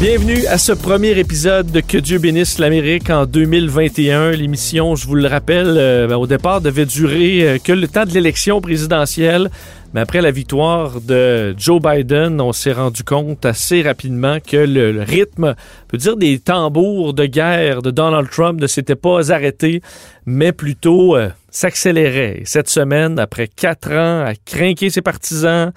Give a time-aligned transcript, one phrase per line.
[0.00, 4.30] Bienvenue à ce premier épisode de Que Dieu bénisse l'Amérique en 2021.
[4.30, 8.06] L'émission, je vous le rappelle, euh, ben, au départ devait durer euh, que le temps
[8.06, 9.50] de l'élection présidentielle.
[9.92, 15.02] Mais après la victoire de Joe Biden, on s'est rendu compte assez rapidement que le,
[15.02, 15.54] rythme,
[15.88, 19.82] peut dire des tambours de guerre de Donald Trump ne s'était pas arrêté,
[20.24, 22.40] mais plutôt euh, s'accélérait.
[22.46, 25.72] Cette semaine, après quatre ans à craquer ses partisans,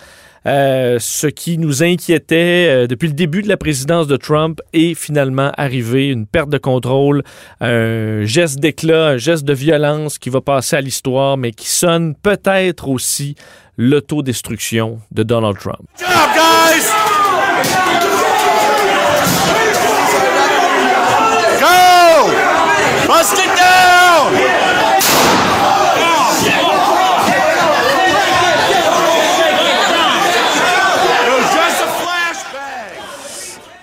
[0.46, 4.94] euh, ce qui nous inquiétait euh, depuis le début de la présidence de Trump est
[4.94, 7.24] finalement arrivé, une perte de contrôle,
[7.62, 12.16] un geste d'éclat, un geste de violence qui va passer à l'histoire, mais qui sonne
[12.16, 13.36] peut-être aussi
[13.78, 15.82] l'autodestruction de Donald Trump.
[15.98, 16.92] Job, guys!
[21.60, 22.32] Go!
[23.08, 24.34] Bust it down!
[31.26, 32.92] It was just a flashbang.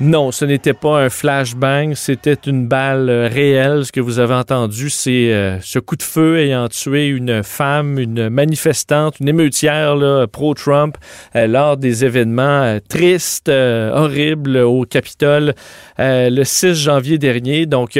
[0.03, 3.85] Non, ce n'était pas un flashbang, c'était une balle euh, réelle.
[3.85, 7.99] Ce que vous avez entendu, c'est euh, ce coup de feu ayant tué une femme,
[7.99, 9.99] une manifestante, une émeutière
[10.33, 10.97] pro-Trump
[11.37, 15.53] euh, lors des événements tristes, horribles au Capitole
[15.99, 17.67] le 6 janvier dernier.
[17.67, 17.99] Donc,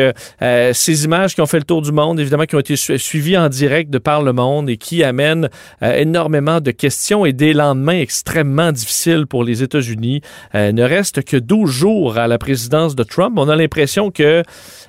[0.73, 3.37] ces images qui ont fait le tour du monde, évidemment, qui ont été su- suivies
[3.37, 5.51] en direct de par le monde et qui amènent
[5.83, 10.23] énormément de questions et des lendemains extrêmement difficiles pour les États-Unis.
[10.55, 13.37] Ne reste que 12 jours à la présidence de Trump.
[13.37, 14.43] On a l'impression que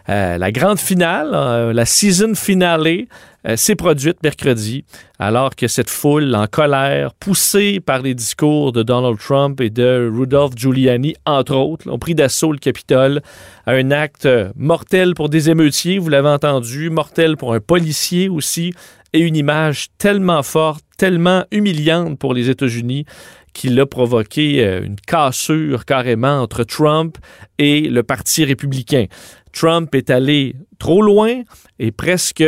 [0.09, 3.05] euh, la grande finale, euh, la season finale,
[3.47, 4.85] euh, s'est produite mercredi,
[5.17, 10.11] alors que cette foule en colère, poussée par les discours de Donald Trump et de
[10.13, 13.21] Rudolph Giuliani, entre autres, ont pris d'assaut le Capitole.
[13.65, 18.73] Un acte mortel pour des émeutiers, vous l'avez entendu, mortel pour un policier aussi,
[19.13, 23.05] et une image tellement forte, tellement humiliante pour les États-Unis
[23.53, 27.17] qu'il a provoqué euh, une cassure carrément entre Trump
[27.57, 29.05] et le Parti républicain.
[29.51, 31.41] Trump est allé trop loin
[31.79, 32.43] et presque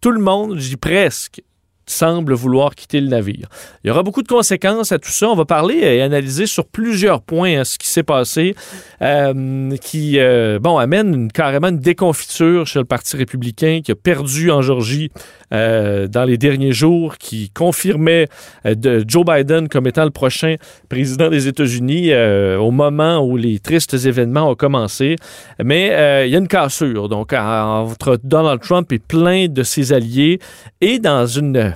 [0.00, 1.42] tout le monde, je dis presque,
[1.86, 3.46] semble vouloir quitter le navire.
[3.82, 5.28] Il y aura beaucoup de conséquences à tout ça.
[5.28, 8.54] On va parler et analyser sur plusieurs points hein, ce qui s'est passé,
[9.02, 13.94] euh, qui euh, bon amène une- carrément une déconfiture chez le Parti républicain qui a
[13.96, 15.10] perdu en Georgie
[15.54, 18.26] euh, dans les derniers jours, qui confirmait
[18.66, 20.56] euh, de Joe Biden comme étant le prochain
[20.88, 25.16] président des États-Unis euh, au moment où les tristes événements ont commencé.
[25.62, 25.86] Mais
[26.26, 30.38] il y a une cassure donc en- entre Donald Trump et plein de ses alliés
[30.80, 31.72] et dans une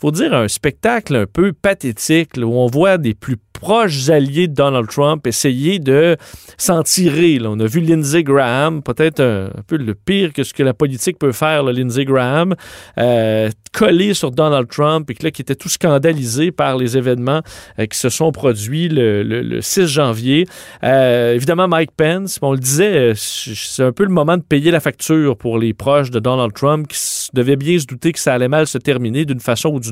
[0.00, 4.54] faut dire un spectacle un peu pathétique où on voit des plus proches alliés de
[4.54, 6.16] Donald Trump essayer de
[6.56, 7.40] s'en tirer.
[7.44, 11.18] On a vu Lindsey Graham, peut-être un, peu le pire que ce que la politique
[11.18, 12.54] peut faire, Lindsey Graham,
[12.98, 17.42] euh, collé sur Donald Trump et là, qui était tout scandalisé par les événements
[17.80, 20.46] euh, qui se sont produits le, le- le 6 janvier.
[20.84, 24.70] Euh, évidemment, Mike Pence, on le disait, euh, c'est un peu le moment de payer
[24.70, 26.98] la facture pour les proches de Donald Trump qui
[27.34, 29.87] devaient bien se douter que ça allait mal se terminer d'une façon ou d'une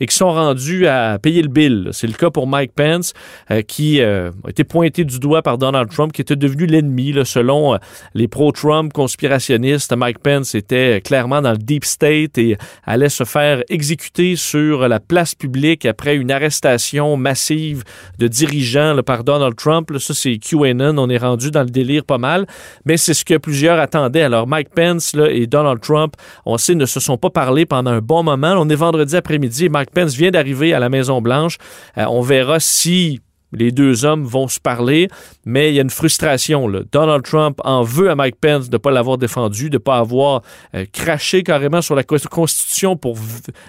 [0.00, 1.88] et qui sont rendus à payer le bill.
[1.92, 3.12] C'est le cas pour Mike Pence
[3.50, 7.14] euh, qui euh, a été pointé du doigt par Donald Trump qui était devenu l'ennemi
[7.24, 7.78] selon euh,
[8.14, 9.94] les pro-Trump conspirationnistes.
[9.96, 15.00] Mike Pence était clairement dans le deep state et allait se faire exécuter sur la
[15.00, 17.84] place publique après une arrestation massive
[18.18, 19.90] de dirigeants par Donald Trump.
[19.98, 20.98] Ça, c'est QAnon.
[20.98, 22.46] On est rendu dans le délire pas mal.
[22.84, 24.22] Mais c'est ce que plusieurs attendaient.
[24.22, 26.14] Alors, Mike Pence et Donald Trump,
[26.46, 28.54] on sait, ne se sont pas parlé pendant un bon moment.
[28.58, 31.58] On est vendredi après-midi Mike Pence vient d'arriver à la Maison-Blanche.
[31.98, 33.20] Euh, on verra si
[33.52, 35.08] les deux hommes vont se parler,
[35.44, 36.68] mais il y a une frustration.
[36.68, 36.80] Là.
[36.92, 39.98] Donald Trump en veut à Mike Pence de ne pas l'avoir défendu, de ne pas
[39.98, 40.42] avoir
[40.74, 43.16] euh, craché carrément sur la co- Constitution pour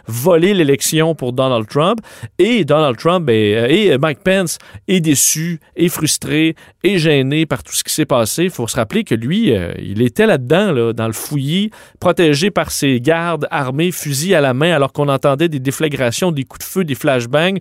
[0.07, 1.99] voler l'élection pour Donald Trump.
[2.37, 7.73] Et Donald Trump euh, et Mike Pence est déçu, est frustré, est gêné par tout
[7.73, 8.45] ce qui s'est passé.
[8.45, 12.51] Il faut se rappeler que lui, euh, il était là-dedans, là, dans le fouillis, protégé
[12.51, 16.65] par ses gardes armés, fusil à la main, alors qu'on entendait des déflagrations, des coups
[16.65, 17.59] de feu, des flashbangs.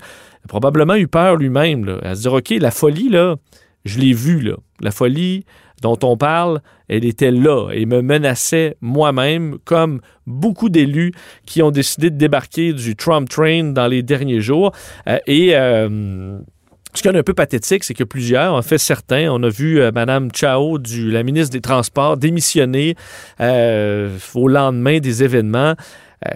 [0.49, 3.37] Probablement eu peur lui-même, à se dire, OK, la folie, là,
[3.85, 4.56] je l'ai vue, là.
[4.81, 5.45] La folie
[5.81, 11.12] dont on parle, elle était là et me menaçait moi-même, comme beaucoup d'élus
[11.47, 14.73] qui ont décidé de débarquer du Trump Train dans les derniers jours.
[15.06, 15.55] Euh, et...
[15.55, 16.39] euh,
[16.94, 19.79] Ce qui est un peu pathétique, c'est que plusieurs, en fait certains, on a vu
[19.79, 22.97] euh, Mme Chao, la ministre des Transports, démissionner
[23.39, 25.75] au lendemain des événements.
[26.26, 26.32] Euh,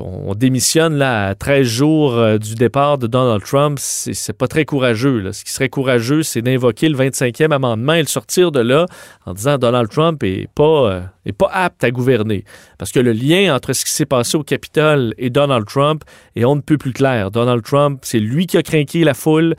[0.00, 4.64] on démissionne là à 13 jours euh, du départ de Donald Trump, c'est pas très
[4.64, 5.30] courageux.
[5.30, 8.86] Ce qui serait courageux, c'est d'invoquer le 25e amendement et le sortir de là
[9.26, 12.44] en disant Donald Trump est pas, euh, pas apte à gouverner.
[12.76, 16.02] Parce que le lien entre ce qui s'est passé au Capitole et Donald Trump
[16.34, 17.30] est on ne peut plus clair.
[17.30, 19.54] Donald Trump, c'est lui qui a craqué la foule,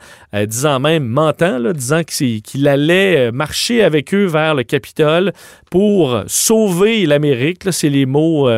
[0.46, 5.32] disant même, mentant, disant qu'il allait marcher avec eux vers le Capitole
[5.70, 7.62] pour sauver l'Amérique.
[7.72, 8.48] C'est les mots,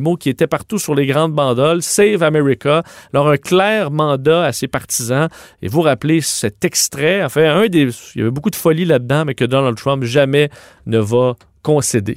[0.00, 2.82] mots qui étaient partout sur les grandes bandoles, Save America.
[3.12, 5.28] Alors, un clair mandat à ses partisans.
[5.62, 7.88] Et vous rappelez cet extrait, enfin, un des.
[8.14, 10.50] Il y avait beaucoup de folie là-dedans, mais que Donald Trump jamais
[10.86, 12.16] ne va concéder.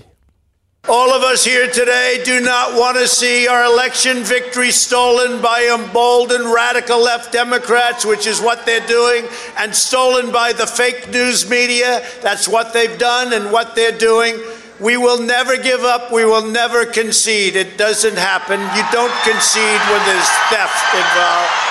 [0.87, 5.67] All of us here today do not want to see our election victory stolen by
[5.73, 9.25] emboldened radical left Democrats, which is what they're doing,
[9.57, 12.05] and stolen by the fake news media.
[12.21, 14.35] That's what they've done and what they're doing.
[14.79, 16.11] We will never give up.
[16.11, 17.55] We will never concede.
[17.55, 18.59] It doesn't happen.
[18.75, 21.65] You don't concede when there's theft involved.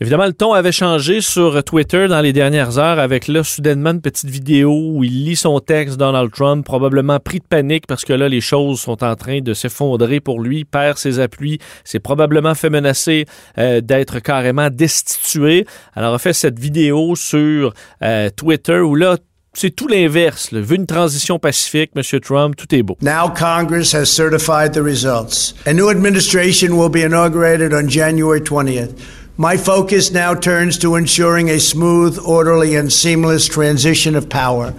[0.00, 4.02] Évidemment, le ton avait changé sur Twitter dans les dernières heures avec là, soudainement, une
[4.02, 8.12] petite vidéo où il lit son texte, Donald Trump, probablement pris de panique parce que
[8.12, 12.54] là, les choses sont en train de s'effondrer pour lui, perd ses appuis, s'est probablement
[12.54, 13.24] fait menacer
[13.56, 15.64] euh, d'être carrément destitué.
[15.94, 17.72] Alors, a fait cette vidéo sur
[18.02, 19.16] euh, Twitter où là,
[19.54, 20.52] c'est tout l'inverse.
[20.52, 22.20] Vu une transition pacifique, M.
[22.20, 22.96] Trump, tout est beau.
[23.00, 25.54] Now Congress has certified the results.
[25.66, 28.94] A new administration will be inaugurated on January 20th.
[29.36, 34.74] My focus now turns to ensuring a smooth, orderly, and seamless transition of power.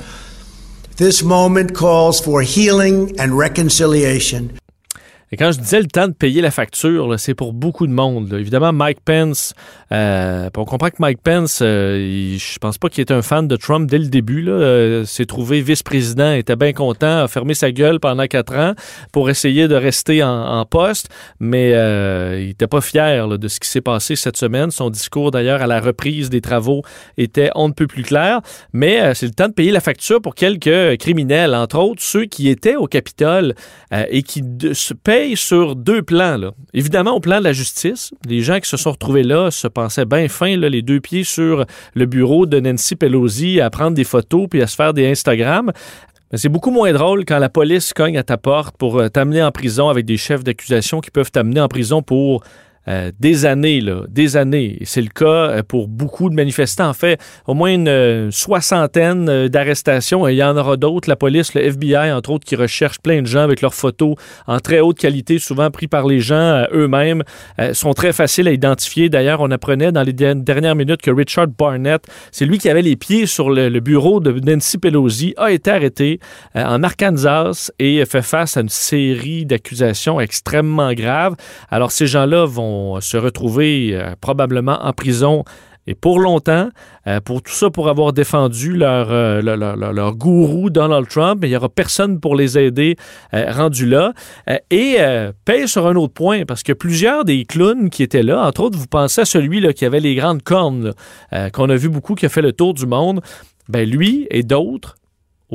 [0.97, 4.57] This moment calls for healing and reconciliation.
[5.37, 8.33] Quand je disais le temps de payer la facture, c'est pour beaucoup de monde.
[8.33, 9.53] Évidemment, Mike Pence,
[9.91, 13.55] euh, on comprend que Mike Pence, euh, je pense pas qu'il était un fan de
[13.55, 14.47] Trump dès le début.
[14.47, 18.73] Euh, s'est trouvé vice-président, était bien content, a fermé sa gueule pendant quatre ans
[19.11, 21.09] pour essayer de rester en, poste,
[21.39, 24.71] mais euh, il n'était pas fier de ce qui s'est passé cette semaine.
[24.71, 26.81] Son discours, d'ailleurs, à la reprise des travaux
[27.17, 28.41] était on ne peut plus clair.
[28.73, 32.49] Mais c'est le temps de payer la facture pour quelques criminels, entre autres ceux qui
[32.49, 33.53] étaient au Capitole
[33.91, 34.43] et qui
[34.73, 36.37] se payent sur deux plans.
[36.37, 36.51] Là.
[36.73, 40.05] Évidemment, au plan de la justice, les gens qui se sont retrouvés là se pensaient
[40.05, 44.47] bien fin, les deux pieds sur le bureau de Nancy Pelosi à prendre des photos
[44.49, 45.71] puis à se faire des Instagram.
[46.31, 49.41] Mais c'est beaucoup moins drôle quand la police cogne à ta porte pour euh, t'amener
[49.41, 52.43] en prison avec des chefs d'accusation qui peuvent t'amener en prison pour
[52.87, 54.77] euh, des années, là, des années.
[54.83, 56.89] C'est le cas euh, pour beaucoup de manifestants.
[56.89, 60.27] En fait, au moins une euh, soixantaine d'arrestations.
[60.27, 61.09] Il y en aura d'autres.
[61.09, 64.15] La police, le FBI, entre autres, qui recherche plein de gens avec leurs photos
[64.45, 67.23] en très haute qualité, souvent pris par les gens eux-mêmes,
[67.73, 69.09] sont très faciles à identifier.
[69.09, 72.95] D'ailleurs, on apprenait dans les dernières minutes que Richard Barnett, c'est lui qui avait les
[72.95, 76.19] pieds sur le, le bureau de Nancy Pelosi, a été arrêté
[76.53, 81.35] en Arkansas et fait face à une série d'accusations extrêmement graves.
[81.69, 85.43] Alors, ces gens-là vont se retrouver euh, probablement en prison
[85.87, 86.69] et pour longtemps,
[87.05, 91.55] euh, pour tout ça, pour avoir défendu euh, leur, leur, gourou Donald Trump, il n'y
[91.55, 92.95] aura personne pour les aider
[93.31, 94.13] rendu là.
[94.71, 94.97] et
[95.45, 98.79] paye sur un autre point, parce que plusieurs des clowns qui étaient là, entre autres,
[98.79, 100.93] vous pensez à celui là, qui avait les grandes cornes,
[101.53, 103.21] qu'on a vu beaucoup, qui a fait le tour du monde,
[103.69, 104.95] ben lui et d'autres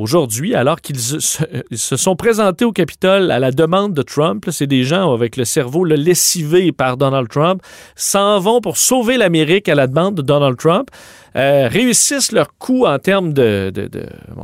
[0.01, 4.83] aujourd'hui, alors qu'ils se, sont présentés au Capitole à la demande de Trump, c'est des
[4.83, 7.61] gens avec le cerveau le lessivé par Donald Trump,
[7.95, 10.89] s'en vont pour sauver l'Amérique à la demande de Donald Trump,
[11.35, 13.71] euh, réussissent leur coup en termes de,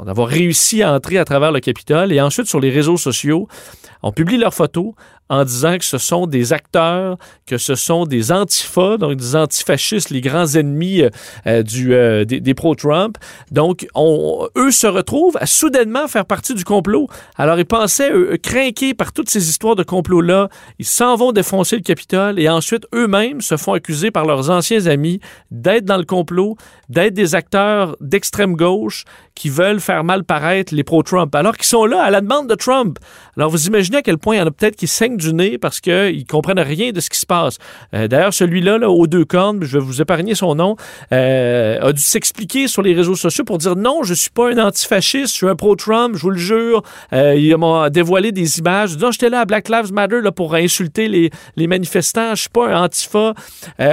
[0.06, 3.48] d'avoir réussi à entrer à travers le Capitole et ensuite sur les réseaux sociaux,
[4.04, 4.94] on publie leurs photos
[5.30, 10.10] en disant que ce sont des acteurs, que ce sont des antifas, donc des antifascistes,
[10.10, 11.10] les grands ennemis euh,
[11.48, 13.18] euh, du, des, pro-Trump.
[13.52, 17.08] Donc, on, eux se retrouvent à soudainement faire partie du complot.
[17.38, 21.76] Alors, ils pensaient, eux, craqués par toutes ces histoires de complot-là, ils s'en vont défoncer
[21.76, 25.20] le Capitole et ensuite, eux-mêmes se font accuser par leurs anciens amis
[25.52, 26.56] d'être dans le complot,
[26.90, 29.06] d'être des acteurs d'extrême gauche
[29.38, 32.56] qui veulent faire mal paraître les pro-Trump, alors qu'ils sont là à la demande de
[32.56, 32.98] Trump.
[33.38, 35.58] Alors, vous imaginez à quel point il y en a peut-être qui saignent du nez
[35.60, 37.58] parce qu'ils comprennent rien de ce qui se passe.
[37.94, 40.76] Euh, d'ailleurs, celui-là, là, aux deux cornes, je vais vous épargner son nom,
[41.12, 44.58] euh, a dû s'expliquer sur les réseaux sociaux pour dire non, je suis pas un
[44.58, 46.82] antifasciste, je suis un pro-Trump, je vous le jure.
[47.14, 48.98] Euh, il m'a dévoilé des images.
[48.98, 52.34] Non, j'étais là à Black Lives Matter là, pour insulter les, les manifestants.
[52.34, 53.34] Je suis pas un antifa.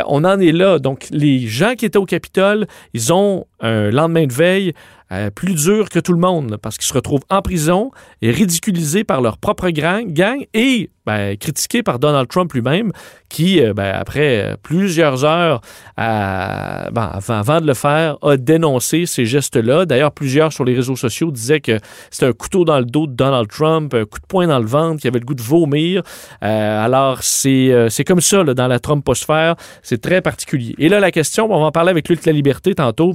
[0.07, 0.79] on en est là.
[0.79, 4.73] Donc, les gens qui étaient au Capitole, ils ont un lendemain de veille
[5.15, 7.91] euh, plus dur que tout le monde, parce qu'ils se retrouvent en prison
[8.23, 10.15] et ridiculisés par leur propre gang,
[10.55, 12.91] et ben, critiqués par Donald Trump lui-même,
[13.29, 15.61] qui, euh, ben, après plusieurs heures
[15.97, 19.85] ben, avant, de le faire, a dénoncé ces gestes-là.
[19.85, 21.79] D'ailleurs, plusieurs sur les réseaux sociaux disaient que
[22.11, 24.67] c'était un couteau dans le dos de Donald Trump, un coup de poing dans le
[24.67, 26.03] ventre, qu'il avait le goût de vomir.
[26.43, 29.57] Euh, alors, c'est comme ça là, dans la Trumposphère.
[29.83, 30.75] C'est très particulier.
[30.79, 33.15] Et là, la question, on va en parler avec Luc La Liberté tantôt.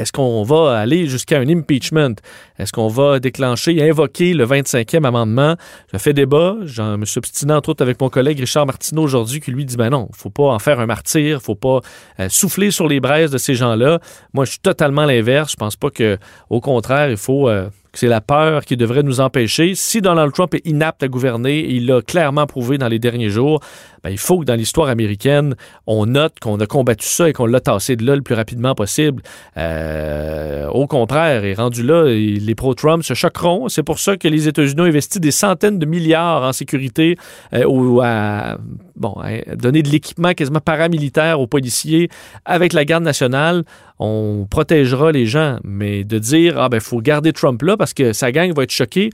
[0.00, 2.14] Est-ce qu'on va aller jusqu'à un impeachment?
[2.58, 5.56] Est-ce qu'on va déclencher invoquer le 25e amendement?
[5.92, 6.56] Ça fait débat.
[6.64, 9.76] Je me suis obstiné entre autres avec mon collègue Richard Martineau aujourd'hui qui lui dit,
[9.76, 11.80] ben non, faut pas en faire un martyr, faut pas
[12.18, 14.00] euh, souffler sur les braises de ces gens-là.
[14.32, 15.52] Moi, je suis totalement l'inverse.
[15.52, 16.16] Je pense pas que,
[16.48, 19.74] au contraire, il faut euh, c'est la peur qui devrait nous empêcher.
[19.74, 23.60] Si Donald Trump est inapte à gouverner, il l'a clairement prouvé dans les derniers jours,
[24.02, 25.54] ben, il faut que dans l'histoire américaine,
[25.86, 28.74] on note qu'on a combattu ça et qu'on l'a tassé de là le plus rapidement
[28.74, 29.22] possible.
[29.56, 33.68] Euh, au contraire, et rendu là, les pro-Trump se choqueront.
[33.68, 37.16] C'est pour ça que les États-Unis ont investi des centaines de milliards en sécurité
[37.52, 38.56] euh, à,
[39.00, 39.16] bon,
[39.56, 42.08] donner de l'équipement quasiment paramilitaire aux policiers
[42.44, 43.64] avec la garde nationale.
[43.98, 48.12] On protégera les gens, mais de dire ah ben faut garder Trump là parce que
[48.12, 49.10] sa gang va être choquée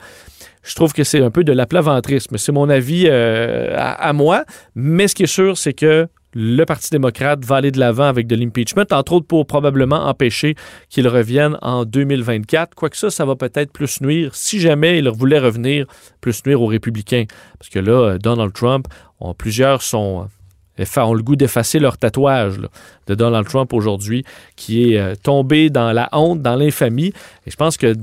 [0.66, 2.36] je trouve que c'est un peu de la plaventrisme.
[2.38, 4.44] C'est mon avis euh, à, moi.
[4.74, 8.26] Mais ce qui est sûr, c'est que le Parti démocrate va aller de l'avant avec
[8.26, 10.54] de l'impeachment, entre autres pour probablement empêcher
[10.90, 12.74] qu'il revienne en 2024.
[12.74, 15.86] Quoique ça, ça va peut-être plus nuire, si jamais il voulait revenir,
[16.20, 17.24] plus nuire aux républicains.
[17.58, 18.86] Parce que là, Donald Trump,
[19.36, 20.26] plusieurs sont euh,
[20.78, 22.60] ont le goût d'effacer leur tatouage
[23.06, 24.24] de Donald Trump aujourd'hui,
[24.56, 27.12] qui est euh, tombé dans la honte, dans l'infamie.
[27.46, 27.94] Et je pense que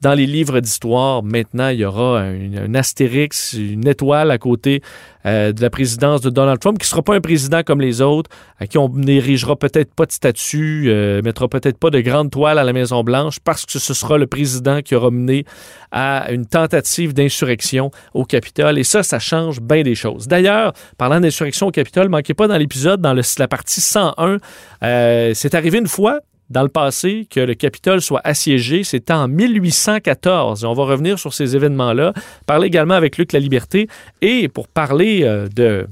[0.00, 4.82] dans les livres d'histoire, maintenant, il y aura un, astérix, une étoile à côté
[5.26, 8.00] euh, de la présidence de Donald Trump, qui ne sera pas un président comme les
[8.00, 12.30] autres, à qui on n'érigera peut-être pas de statue, euh, mettra peut-être pas de grande
[12.30, 15.44] toile à la Maison-Blanche, parce que ce sera le président qui aura mené
[15.92, 18.78] à une tentative d'insurrection au Capitole.
[18.78, 20.28] Et ça, ça change bien des choses.
[20.28, 24.38] D'ailleurs, parlant d'insurrection au Capitole, manquez pas dans l'épisode, dans la partie 101,
[24.82, 28.84] euh, c'est arrivé une fois, dans le passé que le Capitole soit assiégé.
[28.84, 30.64] C'était en 1814.
[30.64, 32.12] on va revenir sur ces événements-là.
[32.46, 33.88] Parler également avec Luc La Liberté.
[34.20, 35.86] Et pour parler euh, de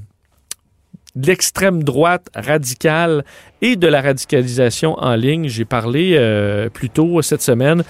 [1.16, 3.24] l'extrême droite radicale
[3.62, 7.82] et de la radicalisation en ligne, j'ai parlé euh, plus tôt cette semaine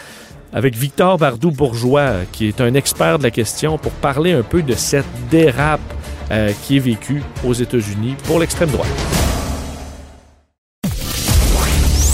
[0.53, 4.73] avec Victor Bardou-Bourgeois, qui est un expert de la question, pour parler un peu de
[4.73, 5.81] cette dérape
[6.31, 9.28] euh, qui est vécue aux États-Unis pour l'extrême droite.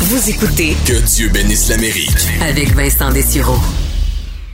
[0.07, 3.57] Vous écoutez Que Dieu bénisse l'Amérique avec Vincent Dessureau.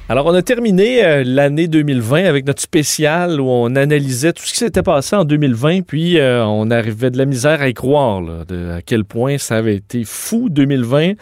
[0.08, 4.52] Alors, on a terminé euh, l'année 2020 avec notre spécial où on analysait tout ce
[4.52, 8.22] qui s'était passé en 2020, puis euh, on arrivait de la misère à y croire,
[8.46, 11.14] de, à quel point ça avait été fou 2020.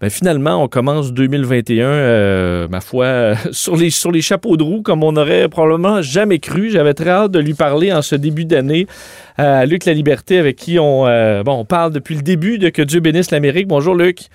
[0.00, 4.82] Ben, finalement, on commence 2021, euh, ma foi, sur, les, sur les chapeaux de roue,
[4.82, 6.70] comme on aurait probablement jamais cru.
[6.70, 8.86] J'avais très hâte de lui parler en ce début d'année
[9.38, 12.82] Luc La Liberté, avec qui on, euh, bon, on parle depuis le début de Que
[12.82, 13.68] Dieu bénisse l'Amérique.
[13.68, 14.28] Bonjour, Luc.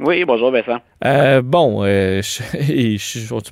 [0.00, 0.78] Oui, bonjour Vincent.
[1.04, 2.98] Euh, bon, euh, tu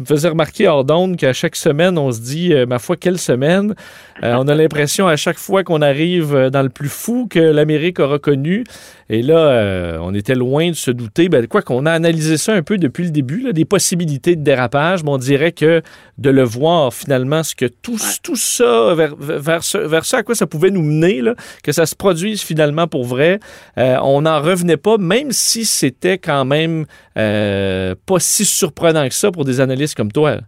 [0.01, 3.19] me faisais remarquer hors d'onde qu'à chaque semaine, on se dit, euh, ma foi, quelle
[3.19, 3.75] semaine.
[4.23, 8.07] on a l'impression à chaque fois qu'on arrive dans le plus fou que l'Amérique a
[8.07, 8.65] reconnu.
[9.09, 11.29] Et là, on était loin de se douter.
[11.29, 15.05] Ben, quoi qu'on a analysé ça un peu depuis le début, des possibilités de dérapage,
[15.05, 15.83] mais on dirait que
[16.19, 20.35] de le voir finalement, ce que tout, tout ça, vers, vers, vers, ça à quoi
[20.35, 23.39] ça pouvait nous mener, là, que ça se produise finalement pour vrai,
[23.77, 29.31] on n'en revenait pas, même si c'était quand même euh, pas si surprenant que ça
[29.31, 30.39] pour des analystes comme toi.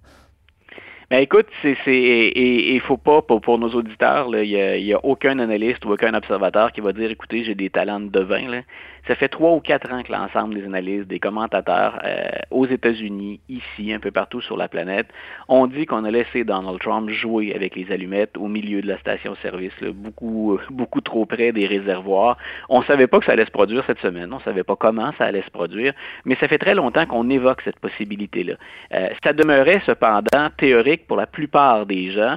[1.11, 5.39] Ben écoute, c'est et il faut pas pour, nos auditeurs, il n'y a, a, aucun
[5.39, 8.61] analyste ou aucun observateur qui va dire écoutez, j'ai des talents de devin.
[9.09, 13.41] Ça fait trois ou quatre ans que l'ensemble des analystes, des commentateurs euh, aux États-Unis,
[13.49, 15.07] ici, un peu partout sur la planète,
[15.49, 18.99] ont dit qu'on a laissé Donald Trump jouer avec les allumettes au milieu de la
[18.99, 22.37] station-service, beaucoup, euh, beaucoup trop près des réservoirs.
[22.69, 24.77] On ne savait pas que ça allait se produire cette semaine, on ne savait pas
[24.77, 25.95] comment ça allait se produire,
[26.27, 28.55] mais ça fait très longtemps qu'on évoque cette possibilité-là.
[28.93, 32.37] Euh, ça demeurait cependant théorique pour la plupart des gens.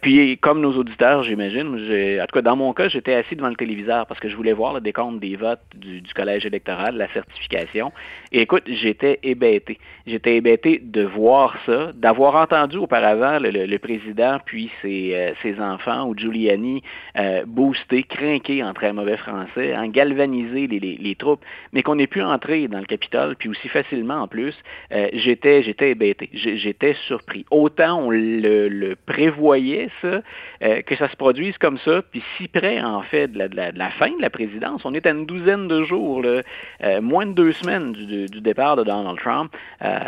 [0.00, 3.56] puis, comme nos auditeurs, j'imagine, en tout cas dans mon cas, j'étais assis devant le
[3.56, 7.08] téléviseur parce que je voulais voir le décompte des votes du, du collège électoral, la
[7.12, 7.92] certification.
[8.32, 9.78] Et écoute, j'étais hébété.
[10.06, 16.06] J'étais hébété de voir ça, d'avoir entendu auparavant le, président puis ses, euh, ses, enfants
[16.06, 16.82] ou Giuliani
[17.18, 22.06] euh, booster, craquer en très mauvais français, en galvaniser les, les, troupes, mais qu'on ait
[22.06, 24.54] pu entrer dans le Capitole, puis aussi facilement en plus,
[24.92, 26.30] euh, j'étais j'étais hébété.
[26.32, 27.44] J'étais surpris.
[27.50, 30.22] Autant on le, prévoyait, ça,
[30.62, 34.10] euh, que ça se produise comme ça, puis si près, en fait, de la, fin
[34.10, 37.92] de la présidence, on est à une douzaine de jours, euh, moins de deux semaines
[37.92, 39.52] du, départ de Donald Trump.
[39.82, 39.98] Euh,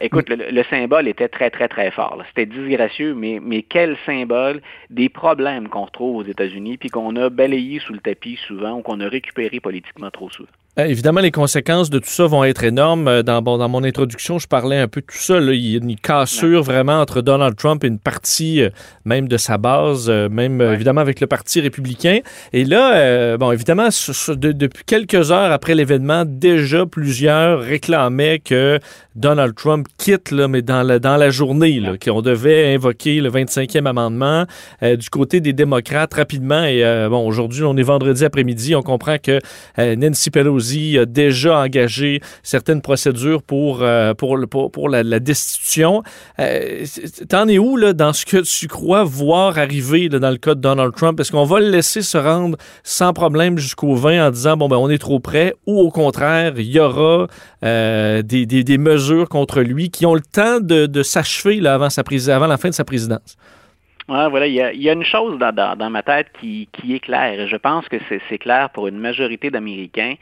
[0.00, 2.22] écoute, le, symbole était très, très, très fort.
[2.28, 7.28] C'était disgracieux, mais, mais quel symbole des problèmes qu'on retrouve aux États-Unis, puis qu'on a
[7.28, 10.48] balayé sous le tapis souvent, ou qu'on a récupéré politiquement trop souvent.
[10.78, 13.08] Euh, évidemment, les conséquences de tout ça vont être énormes.
[13.08, 15.40] Euh, dans, dans mon introduction, je parlais un peu de tout ça.
[15.40, 18.70] Il y a une cassure vraiment entre Donald Trump et une partie euh,
[19.04, 22.18] même de sa base, même évidemment avec le Parti républicain.
[22.52, 23.88] Et là, bon, évidemment,
[24.28, 28.78] depuis quelques heures après l'événement, déjà plusieurs réclamaient que
[29.16, 33.86] Donald Trump quitte, là, mais dans la, dans la journée, qu'on devait invoquer le 25e
[33.86, 34.44] amendement
[34.82, 36.64] du côté des démocrates rapidement.
[36.64, 39.40] Et bon, aujourd'hui, on est vendredi après-midi, on comprend que
[39.78, 40.67] Nancy Pelosi
[41.06, 44.38] déjà engagé certaines procédures pour, euh, pour,
[44.72, 46.02] pour, la, destitution.
[46.38, 46.84] Euh,
[47.28, 50.60] t'en es où là, dans ce que tu crois voir arriver dans le cas de
[50.60, 51.18] Donald Trump?
[51.20, 54.76] Est-ce qu'on va le laisser se rendre sans problème jusqu'au 20 en disant, bon, ben,
[54.76, 57.26] on est trop près, ou au contraire, il y aura
[57.64, 61.88] euh, des, des, mesures contre lui qui ont le temps de, de s'achever avant,
[62.28, 63.36] avant la fin de sa présidence?
[64.08, 67.40] voilà, il y a, une chose dans, dans, dans ma tête qui, qui, est claire,
[67.40, 67.96] et je pense que
[68.28, 70.14] c'est clair pour une majorité d'Américains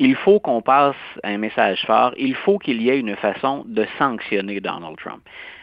[0.00, 3.86] il faut qu'on passe un message fort, il faut qu'il y ait une façon de
[3.98, 5.20] sanctionner Donald Trump.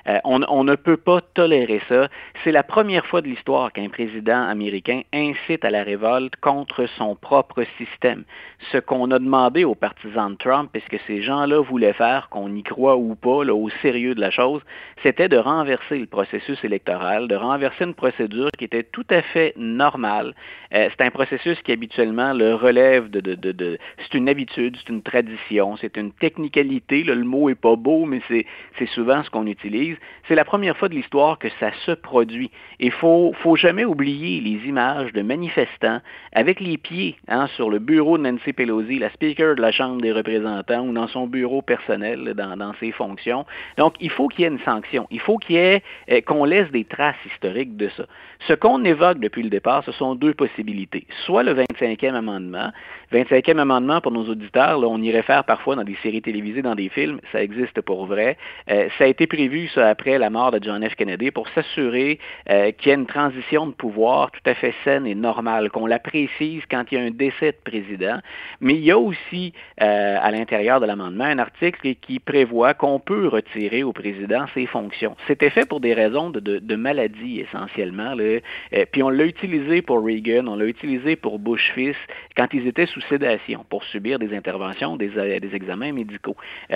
[0.07, 2.07] Euh, on, ne peut pas tolérer ça.
[2.43, 7.15] C'est la première fois de l'histoire qu'un président américain incite à la révolte contre son
[7.15, 8.23] propre système.
[8.71, 12.29] Ce qu'on a demandé aux partisans de Trump, et ce que ces gens-là voulaient faire,
[12.29, 14.61] qu'on y croit ou pas, au sérieux de la chose,
[15.03, 19.53] c'était de renverser le processus électoral, de renverser une procédure qui était tout à fait
[19.57, 20.33] normale.
[20.73, 25.01] Euh, c'est un processus qui habituellement le relève de, de, c'est une habitude, c'est une
[25.01, 27.03] tradition, c'est une technicalité.
[27.03, 29.96] le mot est pas beau, mais c'est souvent ce qu'on utilise.
[30.27, 32.51] C'est la première fois de l'histoire que ça se produit.
[32.79, 35.99] Il faut, faut jamais oublier les images de manifestants
[36.33, 40.01] avec les pieds hein, sur le bureau de Nancy Pelosi, la speaker de la Chambre
[40.01, 43.45] des représentants, ou dans son bureau personnel, dans, ses fonctions.
[43.77, 45.07] Donc, il faut qu'il y ait une sanction.
[45.11, 48.05] Il faut qu'il y ait, euh, qu'on laisse des traces historiques de ça.
[48.47, 51.07] Ce qu'on évoque depuis le départ, ce sont deux possibilités.
[51.25, 52.71] Soit le 25e amendement.
[53.11, 56.75] 25e amendement, pour nos auditeurs, là, on y réfère parfois dans des séries télévisées, dans
[56.75, 58.37] des films, ça existe pour vrai.
[58.69, 60.95] Euh, ça a été prévu, ça, après la mort de John F.
[60.95, 62.19] Kennedy, pour s'assurer
[62.49, 65.85] euh, qu'il y ait une transition de pouvoir tout à fait saine et normale, qu'on
[65.85, 68.19] la précise quand il y a un décès de président.
[68.61, 72.99] Mais il y a aussi, euh, à l'intérieur de l'amendement, un article qui prévoit qu'on
[72.99, 75.15] peut retirer au président ses fonctions.
[75.27, 78.13] C'était fait pour des raisons de, maladie, essentiellement.
[78.13, 78.39] Là.
[78.73, 81.95] Euh, puis on l'a utilisé pour Reagan, on l'a utilisé pour Bush fils
[82.35, 85.11] quand ils étaient sous sédation pour subir des interventions, des,
[85.53, 86.35] examens médicaux.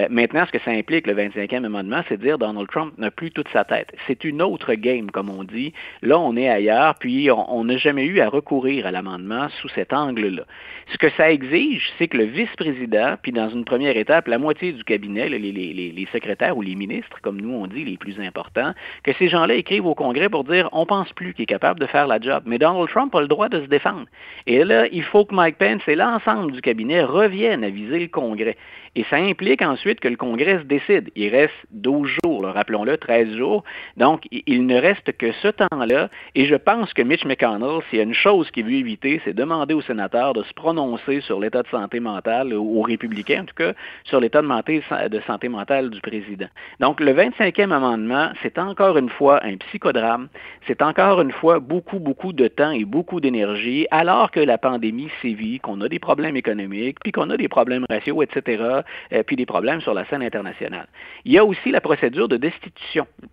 [0.09, 3.31] Maintenant, ce que ça implique, le 25e amendement, c'est de dire Donald Trump n'a plus
[3.31, 3.93] toute sa tête.
[4.07, 5.73] C'est une autre game, comme on dit.
[6.01, 9.93] Là, on est ailleurs, puis on n'a jamais eu à recourir à l'amendement sous cet
[9.93, 10.43] angle-là.
[10.91, 14.71] Ce que ça exige, c'est que le vice-président, puis dans une première étape, la moitié
[14.73, 19.11] du cabinet, les, secrétaires ou les ministres, comme nous on dit, les plus importants, que
[19.13, 22.07] ces gens-là écrivent au Congrès pour dire on pense plus qu'il est capable de faire
[22.07, 22.43] la job.
[22.45, 24.05] Mais Donald Trump a le droit de se défendre.
[24.47, 28.07] Et là, il faut que Mike Pence et l'ensemble du cabinet reviennent à viser le
[28.07, 28.57] Congrès.
[28.95, 31.09] Et ça implique ensuite que le Congrès se décide.
[31.15, 33.63] Il reste 12 jours, rappelons-le, 13 jours.
[33.97, 36.09] Donc, il ne reste que ce temps-là.
[36.35, 39.33] Et je pense que Mitch McConnell, s'il y a une chose qu'il veut éviter, c'est
[39.33, 43.45] demander aux sénateurs de se prononcer sur l'état de santé mentale, ou aux républicains en
[43.45, 43.73] tout cas,
[44.03, 46.47] sur l'état de, de santé mentale du président.
[46.79, 50.29] Donc, le 25e amendement, c'est encore une fois un psychodrame.
[50.67, 55.09] C'est encore une fois beaucoup, beaucoup de temps et beaucoup d'énergie, alors que la pandémie
[55.21, 58.81] sévit, qu'on a des problèmes économiques, puis qu'on a des problèmes raciaux, etc
[59.13, 60.87] euh, puis des problèmes sur la scène internationale.
[61.25, 62.70] Il y a aussi la procédure de destitution.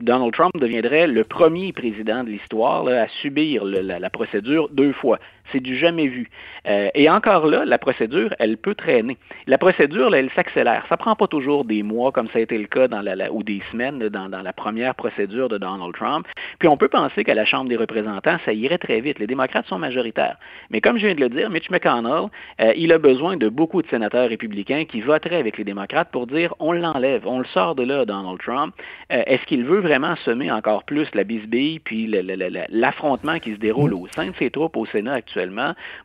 [0.01, 5.18] Donald Trump deviendrait le premier président de l'histoire à subir la, procédure deux fois.
[5.52, 6.28] C'est du jamais vu.
[6.66, 9.16] Euh, et encore là, la procédure, elle peut traîner.
[9.46, 10.84] La procédure, elle s'accélère.
[10.88, 13.42] Ça prend pas toujours des mois, comme ça a été le cas dans la, ou
[13.42, 16.26] des semaines dans, la première procédure de Donald Trump.
[16.58, 19.18] Puis on peut penser qu'à la Chambre des représentants, ça irait très vite.
[19.18, 20.37] Les démocrates sont majoritaires.
[20.70, 22.28] Mais comme je viens de le dire, Mitch McConnell,
[22.61, 26.26] euh, il a besoin de beaucoup de sénateurs républicains qui voteraient avec les démocrates pour
[26.26, 28.74] dire on l'enlève, on le sort de là, Donald Trump.
[29.12, 32.06] Euh, est-ce qu'il veut vraiment semer encore plus la bisbille puis
[32.70, 35.38] l'affrontement qui se déroule au sein de ses troupes au Sénat actuellement?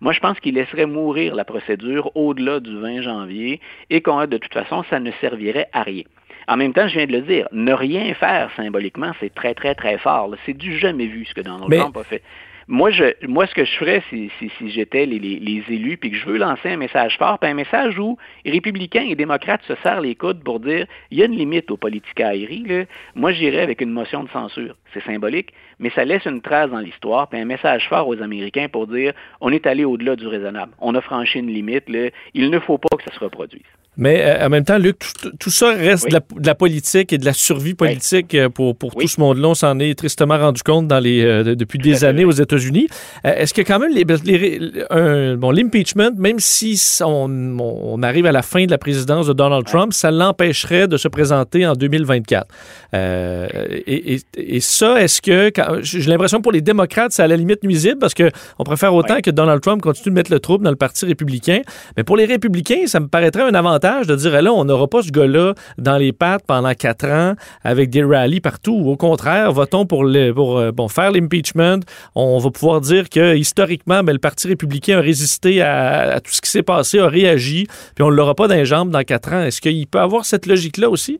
[0.01, 4.37] Moi, je pense qu'il laisserait mourir la procédure au-delà du 20 janvier et qu'on de
[4.37, 6.03] toute façon, ça ne servirait à rien.
[6.47, 9.75] En même temps, je viens de le dire, ne rien faire symboliquement, c'est très, très,
[9.75, 10.29] très fort.
[10.45, 12.21] C'est du jamais vu ce que Donald Trump a fait.
[12.67, 14.29] Moi, ce que je ferais si,
[14.67, 18.17] j'étais les, élus, puis que je veux lancer un message fort, puis un message où
[18.45, 21.77] républicains et démocrates se serrent les coudes pour dire il y a une limite aux
[21.77, 22.67] politiques aériennes.
[22.67, 22.85] Là.
[23.15, 24.75] Moi, j'irais avec une motion de censure.
[24.93, 28.67] C'est symbolique, mais ça laisse une trace dans l'histoire, puis un message fort aux Américains
[28.69, 30.73] pour dire on est allé au-delà du raisonnable.
[30.79, 31.85] On a franchi une limite.
[32.33, 33.61] Il ne faut pas que ça se reproduise.
[33.95, 36.09] Mais euh, en même temps, Luc, tout, tout ça reste oui.
[36.09, 38.49] de, la, de, la, politique et de la survie politique oui.
[38.49, 39.05] pour, pour oui.
[39.05, 39.49] tout ce monde-là.
[39.49, 42.87] On s'en est tristement rendu compte dans les, euh, depuis tout des années aux États-Unis.
[43.25, 48.25] Euh, Est-ce que quand même les, les, un, bon, l'impeachment, même si on, on, arrive
[48.25, 51.73] à la fin de la présidence de Donald Trump, ça l'empêcherait de se présenter en
[51.73, 52.47] 2024?
[52.95, 53.47] Euh,
[53.85, 55.51] et, et, et, ça, est-ce que
[55.81, 59.19] j'ai l'impression pour les démocrates, c'est à la limite nuisible parce que on préfère autant
[59.21, 61.61] que Donald Trump continue de mettre le trouble dans le Parti républicain.
[61.95, 65.01] Mais pour les républicains, ça me paraîtrait un avantage de dire là, on n'aura pas
[65.01, 68.75] ce gars-là dans les pattes pendant quatre ans avec des rallyes partout.
[68.75, 71.81] Au contraire, votons pour, pour euh, faire l'impeachment?
[72.15, 76.31] On va pouvoir dire que historiquement, ben, le Parti républicain a résisté à, à tout
[76.31, 79.03] ce qui s'est passé, a réagi, puis on ne l'aura pas dans les jambes dans
[79.03, 79.43] quatre ans.
[79.43, 81.19] Est-ce qu'il peut avoir cette logique-là aussi?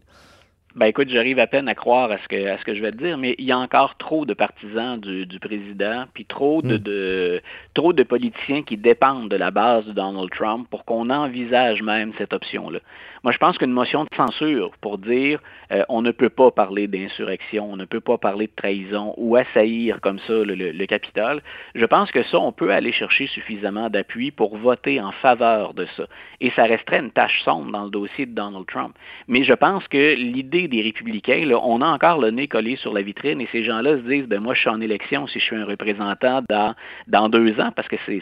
[0.76, 2.92] Ben écoute, j'arrive à peine à croire à ce que à ce que je vais
[2.92, 6.64] te dire, mais il y a encore trop de partisans du, du président, puis trop
[6.64, 6.80] de, mm.
[6.80, 7.42] de
[7.76, 12.14] trop de politiciens qui dépendent de la base de Donald Trump pour qu'on envisage même
[12.18, 12.80] cette option-là.
[13.24, 15.40] Moi, je pense qu'une motion de censure pour dire
[15.72, 19.38] euh, on ne peut pas parler d'insurrection, on ne peut pas parler de trahison ou
[19.38, 21.42] assaillir comme ça le, le, le Capitole,
[21.74, 25.88] je pense que ça, on peut aller chercher suffisamment d'appui pour voter en faveur de
[25.96, 26.04] ça.
[26.42, 28.94] Et ça resterait une tâche sombre dans le dossier de Donald Trump.
[29.30, 33.04] Mais je pense que l'idée des républicains, on a encore le nez collé sur la
[33.04, 35.56] vitrine et ces gens-là se disent, ben moi, je suis en élection si je suis
[35.56, 36.76] un représentant dans,
[37.08, 38.20] dans deux ans, parce que c'est,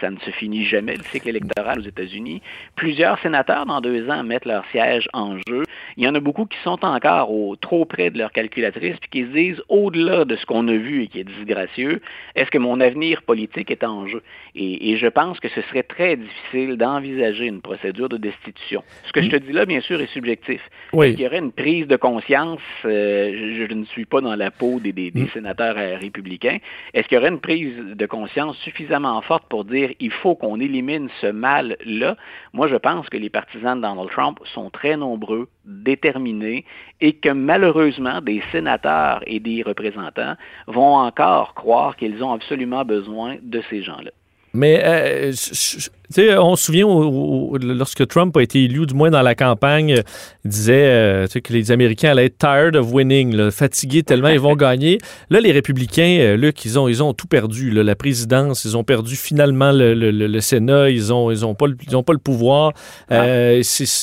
[0.00, 2.40] ça ne se finit jamais, le cycle électoral aux États-Unis.
[2.76, 5.64] Plusieurs sénateurs dans deux ans mettre leur siège en jeu.
[5.96, 9.10] Il y en a beaucoup qui sont encore au, trop près de leur calculatrice puis
[9.10, 12.00] qui se disent au-delà de ce qu'on a vu et qui est disgracieux,
[12.34, 14.22] est-ce que mon avenir politique est en jeu?
[14.54, 18.82] Et, et je pense que ce serait très difficile d'envisager une procédure de destitution.
[19.04, 20.60] Ce que je te dis là, bien sûr, est subjectif.
[20.92, 21.12] Oui.
[21.12, 24.50] Il y aurait une prise de conscience, euh, je, je, ne suis pas dans la
[24.50, 25.28] peau des, des, des mm.
[25.30, 26.58] sénateurs euh, républicains,
[26.94, 30.60] est-ce qu'il y aurait une prise de conscience suffisamment forte pour dire il faut qu'on
[30.60, 32.16] élimine ce mal-là?
[32.52, 36.64] Moi, je pense que les partisans de Donald Trump sont très nombreux, déterminés,
[37.00, 40.34] et que malheureusement, des sénateurs et des représentants
[40.66, 44.10] vont encore croire qu'ils ont absolument besoin de ces gens-là.
[44.52, 45.32] Mais euh,
[46.10, 49.34] sais, on se souvient au, au, lorsque Trump a été élu, du moins dans la
[49.34, 50.02] campagne,
[50.44, 54.40] il disait euh, que les Américains allaient être tired of winning, là, fatigués tellement ils
[54.40, 54.98] vont gagner.
[55.30, 57.70] Là, les républicains, euh, Luc, ils ont, ils ont tout perdu.
[57.70, 61.54] Là, la présidence, ils ont perdu finalement le, le, le Sénat, ils ont, ils ont
[61.54, 62.72] pas, le, ils ont pas le pouvoir.
[63.08, 63.22] Ah.
[63.22, 63.62] Euh,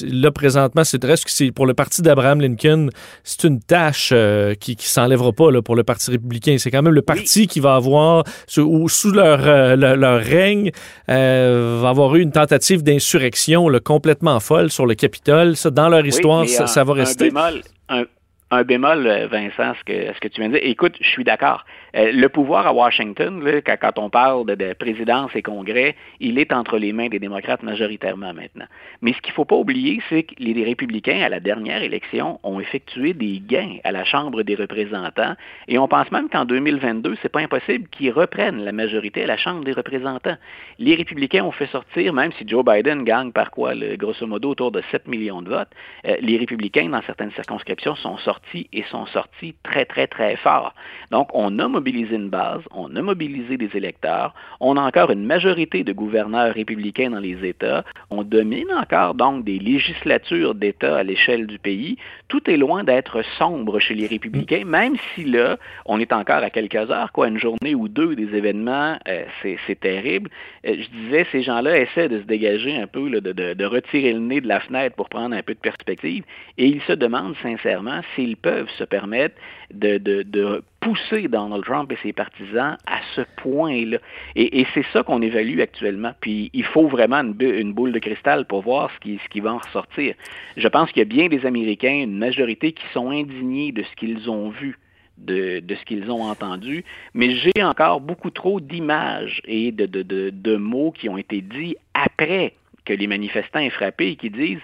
[0.09, 2.89] là, présentement, c'est que c'est pour le parti d'Abraham Lincoln,
[3.23, 6.57] c'est une tâche euh, qui, qui s'enlèvera pas là, pour le parti républicain?
[6.57, 7.47] C'est quand même le parti oui.
[7.47, 10.71] qui va avoir sous, sous leur, euh, leur, leur règne
[11.07, 15.55] va avoir eu une tentative d'insurrection complètement folle sur le Capitole.
[15.55, 17.25] Ça, dans leur histoire, ça, va rester.
[17.25, 18.03] Un bémol, un,
[18.49, 20.63] un bémol, Vincent, ce que, ce que tu viens de dire.
[20.63, 21.65] Écoute, je suis d'accord.
[21.95, 26.53] Euh, le pouvoir à Washington, quand, on parle de, de, présidence et congrès, il est
[26.53, 28.65] entre les mains des démocrates majoritairement maintenant.
[29.01, 32.39] Mais ce qu'il ne faut pas oublier, c'est que les, républicains, à la dernière élection,
[32.43, 35.35] ont effectué des gains à la Chambre des représentants
[35.67, 39.37] et on pense même qu'en 2022, c'est pas impossible qu'ils reprennent la majorité à la
[39.37, 40.37] Chambre des représentants.
[40.79, 44.71] Les républicains ont fait sortir, même si Joe Biden gagne par quoi, grosso modo, autour
[44.71, 45.71] de 7 millions de votes,
[46.05, 48.36] euh, les républicains, dans certaines circonscriptions, sont sortis
[48.73, 50.73] et sont sortis très, très, très fort.
[51.11, 55.25] Donc, on a mobilisé une base, on a mobilisé des électeurs, on a encore une
[55.25, 61.03] majorité de gouverneurs républicains dans les États, on domine encore donc des législatures d'États à
[61.03, 61.97] l'échelle du pays.
[62.27, 66.49] Tout est loin d'être sombre chez les républicains, même si là, on est encore à
[66.49, 70.29] quelques heures, quoi, une journée ou deux des événements, euh, c'est terrible.
[70.65, 73.65] Euh, je disais, ces gens-là essaient de se dégager un peu, là, de, de, de
[73.65, 76.23] retirer le nez de la fenêtre pour prendre un peu de perspective,
[76.57, 79.35] et ils se demandent sincèrement s'ils peuvent se permettre
[79.73, 83.97] de, pousser Donald Trump et ses partisans à ce point-là.
[84.35, 86.13] Et, c'est ça qu'on évalue actuellement.
[86.21, 90.15] Puis il faut vraiment une, boule de cristal pour voir ce qui, va en ressortir.
[90.55, 93.95] Je pense qu'il y a bien des Américains, une majorité, qui sont indignés de ce
[93.95, 94.77] qu'ils ont vu.
[95.17, 96.85] De, ce qu'ils ont entendu,
[97.15, 102.53] mais j'ai encore beaucoup trop d'images et de, de mots qui ont été dits après
[102.85, 104.61] que les manifestants aient frappé et qui disent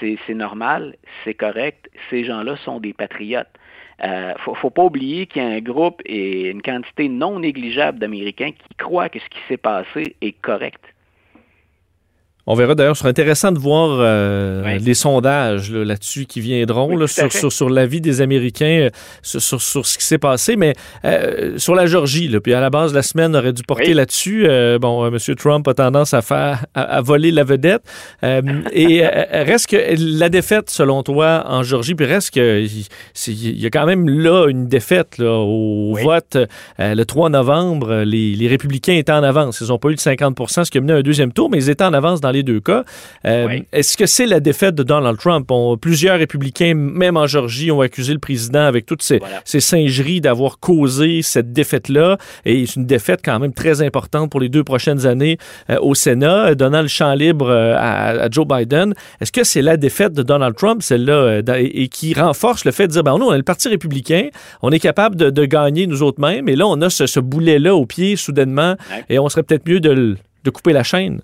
[0.00, 3.48] c'est normal, c'est correct, ces gens-là sont des patriotes.
[4.04, 7.98] Euh, faut, faut pas oublier qu'il y a un groupe et une quantité non négligeable
[7.98, 10.82] d'Américains qui croient que ce qui s'est passé est correct.
[12.46, 14.78] On verra d'ailleurs, ce sera intéressant de voir euh, Oui.
[14.78, 18.90] les sondages là, là-dessus qui viendront Oui, là, sur, sur, sur l'avis des Américains, euh,
[19.22, 20.54] sur, sur, sur ce qui s'est passé.
[20.56, 20.72] Mais
[21.04, 23.94] euh, sur la Georgie, là, puis à la base, la semaine aurait dû porter Oui.
[23.94, 24.46] là-dessus.
[24.46, 25.34] Euh, bon, euh, M.
[25.36, 27.82] Trump a tendance à faire à, à voler la vedette.
[28.22, 29.08] Euh, et euh,
[29.44, 29.76] reste que
[30.18, 33.86] la défaite, selon toi, en Georgie, puis reste que il c'est- il y a quand
[33.86, 38.02] même là une défaite là, au vote euh, le 3 novembre.
[38.04, 39.60] Les, les républicains étaient en avance.
[39.60, 41.58] Ils n'ont pas eu le 50% ce qui a mené à un deuxième tour, mais
[41.58, 42.84] ils étaient en avance dans les deux cas.
[43.24, 43.64] Euh, Oui.
[43.72, 45.50] Est-ce que c'est la défaite de Donald Trump?
[45.50, 49.40] On- plusieurs républicains, même en Georgie, ont accusé le président avec toutes ces, Voilà.
[49.44, 52.18] ces singeries d'avoir causé cette défaite-là.
[52.44, 55.38] Et c'est une défaite quand même très importante pour les deux prochaines années
[55.70, 58.94] euh, au Sénat, donnant le champ libre euh, à, à Joe Biden.
[59.20, 62.86] Est-ce que c'est la défaite de Donald Trump, celle-là, et, et qui renforce le fait
[62.86, 64.28] de dire, ben nous, on est le Parti républicain,
[64.62, 67.20] on est capable de, de gagner nous autres mêmes, et là, on a ce, ce
[67.20, 69.04] boulet-là au pied, soudainement, Ouais.
[69.08, 71.20] et on serait peut-être mieux de, de couper la chaîne?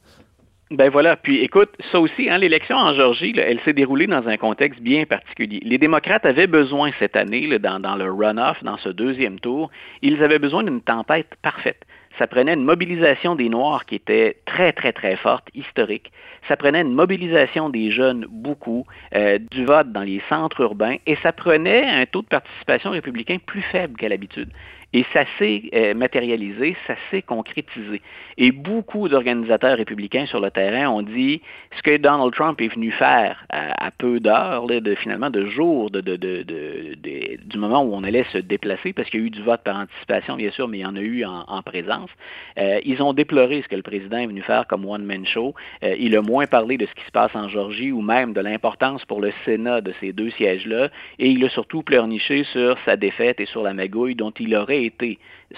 [0.72, 1.16] Ben voilà.
[1.16, 5.04] Puis écoute, ça aussi, hein, l'élection en Georgie, elle s'est déroulée dans un contexte bien
[5.04, 5.61] particulier.
[5.62, 10.38] Les démocrates avaient besoin cette année, dans le runoff, dans ce deuxième tour, ils avaient
[10.38, 11.85] besoin d'une tempête parfaite.
[12.18, 16.11] Ça prenait une mobilisation des Noirs qui était très, très, très forte, historique.
[16.48, 21.16] Ça prenait une mobilisation des jeunes, beaucoup, euh, du vote dans les centres urbains, et
[21.16, 24.48] ça prenait un taux de participation républicain plus faible qu'à l'habitude.
[24.92, 28.02] Et ça s'est euh, matérialisé, ça s'est concrétisé.
[28.37, 31.40] Et beaucoup d'organisateurs républicains sur le terrain ont dit
[31.76, 37.59] ce que Donald Trump est venu faire à, peu d'heures, de finalement de jours du
[37.59, 40.37] moment où on allait se déplacer, parce qu'il y a eu du vote par anticipation,
[40.37, 42.11] bien sûr, mais il y en a eu en, en présence.
[42.59, 45.55] Euh, ils ont déploré ce que le président est venu faire comme one-man show.
[45.83, 48.40] Euh, il a moins parlé de ce qui se passe en Georgie ou même de
[48.40, 50.90] l'importance pour le Sénat de ces deux sièges-là.
[51.18, 54.82] Et il a surtout pleurniché sur sa défaite et sur la magouille dont il aurait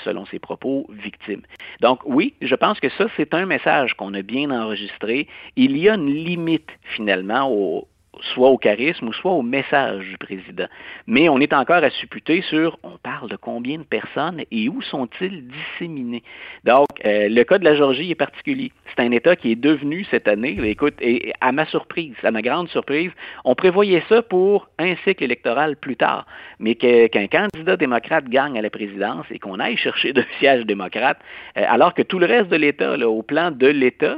[0.05, 1.43] selon ses propos, victime.
[1.81, 5.29] Donc oui, je pense que ça, c'est un message qu'on a bien enregistré.
[5.57, 7.89] Il y a une limite, finalement, au,
[8.21, 10.67] soit au charisme ou soit au message du président.
[11.07, 14.83] Mais on est encore à supputer sur, on parle de combien de personnes et où
[14.83, 16.23] sont-ils disséminés?
[16.65, 18.73] Donc, euh, le cas de la Georgie est particulier.
[18.95, 22.43] C'est un État qui est devenu cette année, écoute, et à ma surprise, à ma
[22.43, 23.11] grande surprise,
[23.45, 26.27] on prévoyait ça pour un cycle électoral plus tard.
[26.59, 31.19] Mais qu'un candidat démocrate gagne à la présidence et qu'on aille chercher deux sièges démocrates,
[31.57, 34.17] euh, alors que tout le reste de l'État, au plan de l'État,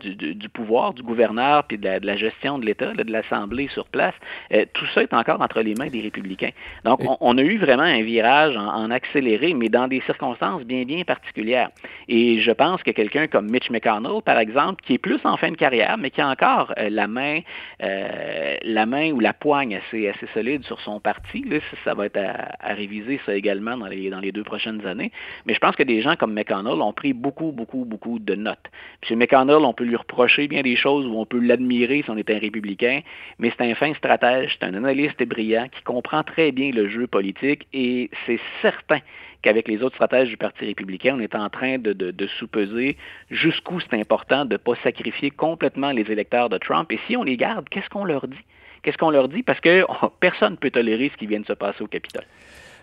[0.00, 4.14] du, pouvoir, du gouverneur, puis de la, de l'État, de l'Assemblée sur place,
[4.52, 6.50] euh, tout ça est encore entre les mains des républicains.
[6.84, 10.64] Donc, on, on a eu vraiment un virage en, en accéléré, mais dans des circonstances
[10.64, 11.70] bien, bien particulières.
[12.08, 15.50] Et je pense que quelqu'un comme Mitch McConnell, par exemple, qui est plus en fin
[15.50, 17.40] de carrière, mais qui a encore euh, la main,
[17.82, 22.06] euh, la main ou la poigne assez, assez solide sur son parti, là, ça, va
[22.06, 25.12] être à, à réviser ça également dans les, dans les deux prochaines années.
[25.46, 28.70] Mais je pense que des gens comme McConnell ont pris beaucoup, beaucoup, beaucoup de notes.
[29.00, 32.16] Puis McConnell, on peut lui reprocher bien des choses ou on peut l'admirer si on
[32.20, 33.00] est un républicain,
[33.38, 37.06] mais c'est un fin stratège, c'est un analyste brillant qui comprend très bien le jeu
[37.06, 39.00] politique et c'est certain
[39.42, 42.96] qu'avec les autres stratèges du Parti républicain, on est en train de, sous-peser
[43.30, 46.90] jusqu'où c'est important de ne pas sacrifier complètement les électeurs de Trump.
[46.92, 48.44] Et si on les garde, qu'est-ce qu'on leur dit?
[48.82, 49.42] Qu'est-ce qu'on leur dit?
[49.42, 52.24] Parce que oh, personne ne peut tolérer ce qui vient de se passer au Capitole.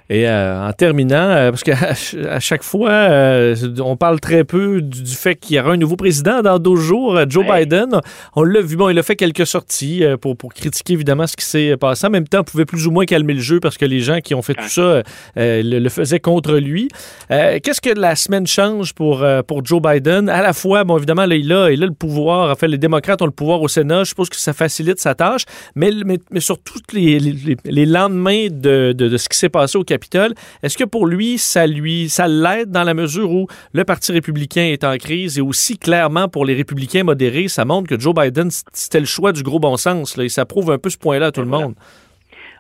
[0.10, 1.76] Et euh, en terminant, euh, parce qu'à
[2.30, 5.78] à chaque fois, euh, on parle très peu du, du fait qu'il y aura un
[5.78, 7.48] nouveau président dans 12 jours, Joe.
[7.48, 8.02] Biden.
[8.36, 11.36] On l'a vu, bon, il a fait quelques sorties euh, pour, pour critiquer évidemment ce
[11.36, 12.08] qui s'est passé.
[12.08, 14.20] En même temps, on pouvait plus ou moins calmer le jeu parce que les gens
[14.20, 15.04] qui ont fait tout ça euh,
[15.36, 16.90] le, le faisaient contre lui.
[17.32, 20.30] Euh, Qu'est-ce que la semaine change pour, euh, pour Joe Biden?
[20.30, 22.52] À la fois, bon, évidemment, là, il a, il a le pouvoir.
[22.52, 24.04] En fait, les démocrates ont le pouvoir au Sénat.
[24.04, 25.44] Je suppose que ça facilite sa tâche.
[25.76, 29.50] Mais, mais, mais sur tous les, les, les lendemains de, de, de ce qui s'est
[29.50, 33.48] passé au Capitole, est-ce que pour lui, ça lui, ça l'aide dans la mesure où
[33.74, 37.90] le Parti républicain est en crise et aussi clairement pour les républicains modérés, ça montre
[37.90, 40.18] que Joe Biden, c'était le choix du gros bon sens.
[40.18, 41.66] Là, et ça prouve un peu ce point-là à tout le voilà.
[41.66, 41.76] monde.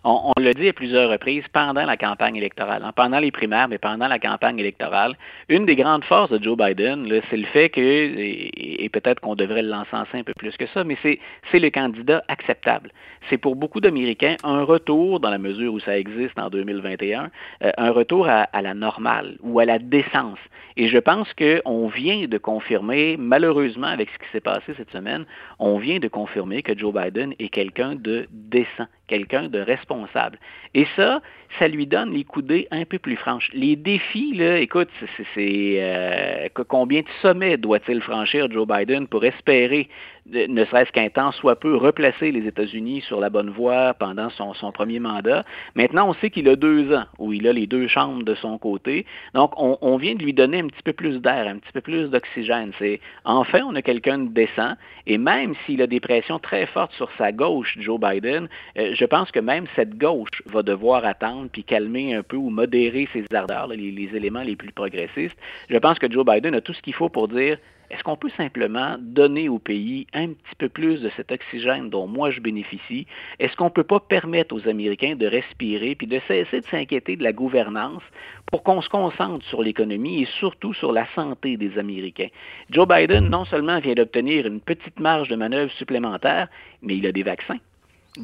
[0.09, 3.67] On, on l'a dit à plusieurs reprises pendant la campagne électorale, hein, pendant les primaires,
[3.67, 5.17] mais pendant la campagne électorale.
[5.49, 9.63] Une des grandes forces de Joe Biden, c'est le fait que, et, peut-être qu'on devrait
[9.63, 11.19] l'encenser un peu plus que ça, mais c'est,
[11.51, 12.91] c'est le candidat acceptable.
[13.29, 17.29] C'est pour beaucoup d'Américains un retour, dans la mesure où ça existe en 2021,
[17.63, 20.39] euh, un retour à, à la normale ou à la décence.
[20.77, 25.25] Et je pense qu'on vient de confirmer, malheureusement avec ce qui s'est passé cette semaine,
[25.59, 30.37] on vient de confirmer que Joe Biden est quelqu'un de décent, quelqu'un de responsable.
[30.73, 31.21] Et ça,
[31.59, 33.49] ça lui donne les coudées un peu plus franches.
[33.53, 34.89] Les défis, là, écoute,
[35.33, 39.89] c'est, euh, combien de sommets doit-il franchir Joe Biden pour espérer
[40.29, 44.71] ne serait-ce qu'un temps soit peu, replacer les États-Unis sur la bonne voie pendant son,
[44.71, 45.43] premier mandat?
[45.75, 48.57] Maintenant, on sait qu'il a deux ans, où il a les deux chambres de son
[48.57, 49.05] côté.
[49.33, 51.81] Donc, on, on vient de lui donner un petit peu plus d'air, un petit peu
[51.81, 52.71] plus d'oxygène.
[52.77, 54.73] C'est enfin, on a quelqu'un de décent,
[55.05, 59.05] et même s'il a des pressions très fortes sur sa gauche, Joe Biden, euh, je
[59.05, 63.25] pense que même cette gauche va devoir attendre puis calmer un peu ou modérer ses
[63.33, 65.37] ardeurs, les, les éléments les plus progressistes.
[65.69, 67.57] Je pense que Joe Biden a tout ce qu'il faut pour dire
[67.89, 72.05] est-ce qu'on peut simplement donner au pays un petit peu plus de cet oxygène dont
[72.05, 73.07] moi je bénéficie?
[73.39, 77.15] Est-ce qu'on ne peut pas permettre aux Américains de respirer puis de cesser de s'inquiéter
[77.15, 78.03] de la gouvernance
[78.51, 82.29] pour qu'on se concentre sur l'économie et surtout sur la santé des Américains?
[82.69, 86.49] Joe Biden non seulement vient d'obtenir une petite marge de manœuvre supplémentaire,
[86.81, 87.59] mais il a des vaccins.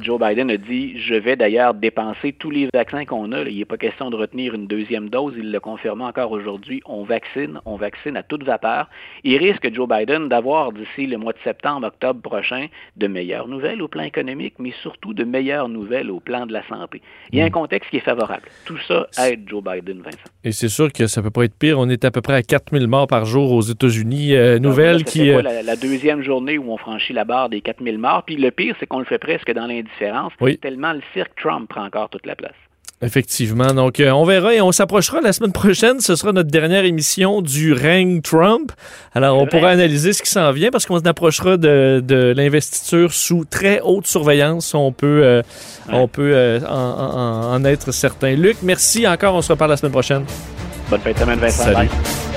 [0.00, 3.42] Joe Biden a dit Je vais d'ailleurs dépenser tous les vaccins qu'on a.
[3.42, 5.34] Il n'est pas question de retenir une deuxième dose.
[5.36, 6.82] Il le confirme encore aujourd'hui.
[6.86, 8.88] On vaccine, on vaccine à toute vapeur.
[9.22, 13.82] Il risque, Joe Biden, d'avoir d'ici le mois de septembre, octobre prochain, de meilleures nouvelles
[13.82, 17.00] au plan économique, mais surtout de meilleures nouvelles au plan de la santé.
[17.32, 18.48] Il y a un contexte qui est favorable.
[18.64, 20.18] Tout ça aide Joe Biden, Vincent.
[20.42, 21.78] Et c'est sûr que ça peut pas être pire.
[21.78, 24.34] On est à peu près à 4000 morts par jour aux États-Unis.
[24.34, 25.30] Euh, nouvelle là, qui.
[25.30, 28.24] Quoi, euh, la, la, deuxième journée où on franchit la barre des 4000 morts.
[28.24, 30.58] Puis le pire, c'est qu'on le fait presque dans l'indifférence, oui.
[30.58, 32.54] tellement le cirque Trump prend encore toute la place.
[33.02, 33.74] Effectivement.
[33.74, 36.00] Donc, euh, on verra et on s'approchera la semaine prochaine.
[36.00, 38.72] Ce sera notre dernière émission du règne Trump.
[39.14, 43.44] Alors, on pourra analyser ce qui s'en vient parce qu'on s'approchera de, de l'investiture sous
[43.44, 44.74] très haute surveillance.
[44.74, 45.42] On peut, euh,
[45.88, 45.94] ouais.
[45.94, 48.34] on peut euh, en, en, en, être certain.
[48.36, 49.34] Luc, merci encore.
[49.34, 50.24] On se reparle la semaine prochaine.
[50.88, 51.64] Bonne fin de semaine, Vincent.
[51.64, 51.88] Salut.
[51.88, 52.33] Bye.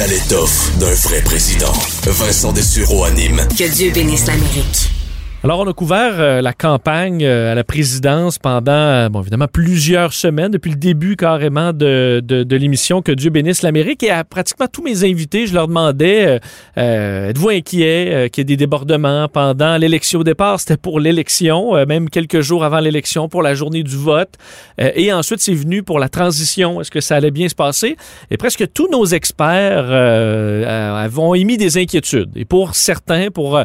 [0.00, 1.74] A l'étoffe d'un vrai président.
[2.04, 3.46] Vincent Dessureau anime.
[3.50, 4.99] Que Dieu bénisse l'Amérique.
[5.42, 9.46] Alors, on a couvert euh, la campagne euh, à la présidence pendant, euh, bon, évidemment,
[9.50, 14.02] plusieurs semaines, depuis le début carrément de, de, de l'émission Que Dieu bénisse l'Amérique.
[14.02, 16.40] Et à pratiquement tous mes invités, je leur demandais
[16.76, 20.60] êtes-vous inquiet qu'il y ait des débordements pendant l'élection au départ?
[20.60, 24.34] C'était pour l'élection, même quelques jours avant l'élection, pour la journée du vote.
[24.78, 26.82] et ensuite, c'est venu pour la transition.
[26.82, 27.96] Est-ce que ça allait bien se passer?
[28.30, 32.30] Et presque tous nos experts avons émis des inquiétudes.
[32.36, 33.62] Et pour certains, pour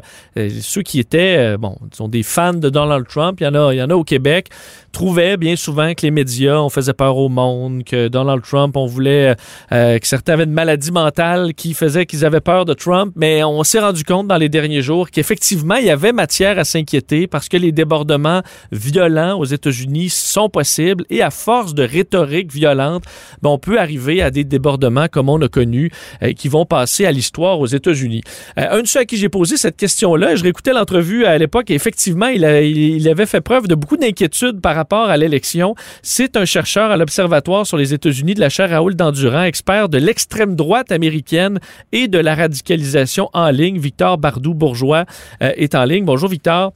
[0.62, 3.78] ceux qui étaient bon, sont des fans de Donald Trump, il y en a, il
[3.78, 4.50] y en a au Québec,
[4.92, 8.86] trouvaient bien souvent que les médias, on faisait peur au monde, que Donald Trump, on
[8.86, 9.36] voulait
[9.72, 13.44] euh, que certains avaient une maladie mentale qui faisait qu'ils avaient peur de Trump, mais
[13.44, 17.28] on s'est rendu compte dans les derniers jours qu'effectivement, il y avait matière à s'inquiéter
[17.28, 23.04] parce que les débordements violents aux États-Unis sont possibles et à force de rhétorique violente,
[23.42, 25.92] ben, on peut arriver à des débordements comme on a connu
[26.24, 28.22] euh, qui vont passer à l'histoire aux États-Unis.
[28.60, 31.55] Euh, un de ceux à qui j'ai posé cette question-là, je réécoutais l'entrevue à l'époque
[31.68, 35.76] et effectivement, il, avait fait preuve de beaucoup d'inquiétude par rapport à l'élection.
[36.02, 39.98] C'est un chercheur à l'Observatoire sur les États-Unis de la chaire Raoul Dandurand, expert de
[39.98, 41.60] l'extrême droite américaine
[41.92, 43.80] et de la radicalisation en ligne.
[43.80, 45.06] Victor Bardou-Bourgeois
[45.42, 46.06] euh, est en ligne.
[46.06, 46.74] Bonjour, Victor.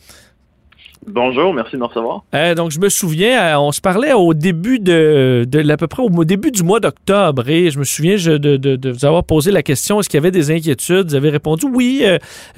[1.08, 2.24] Bonjour, merci de me recevoir.
[2.36, 5.88] Euh, donc, je me souviens, euh, on se parlait au début de, de à peu
[5.88, 9.06] près au début du mois d'octobre et je me souviens je, de, de, de, vous
[9.06, 11.08] avoir posé la question est-ce qu'il y avait des inquiétudes?
[11.08, 12.06] Vous avez répondu oui.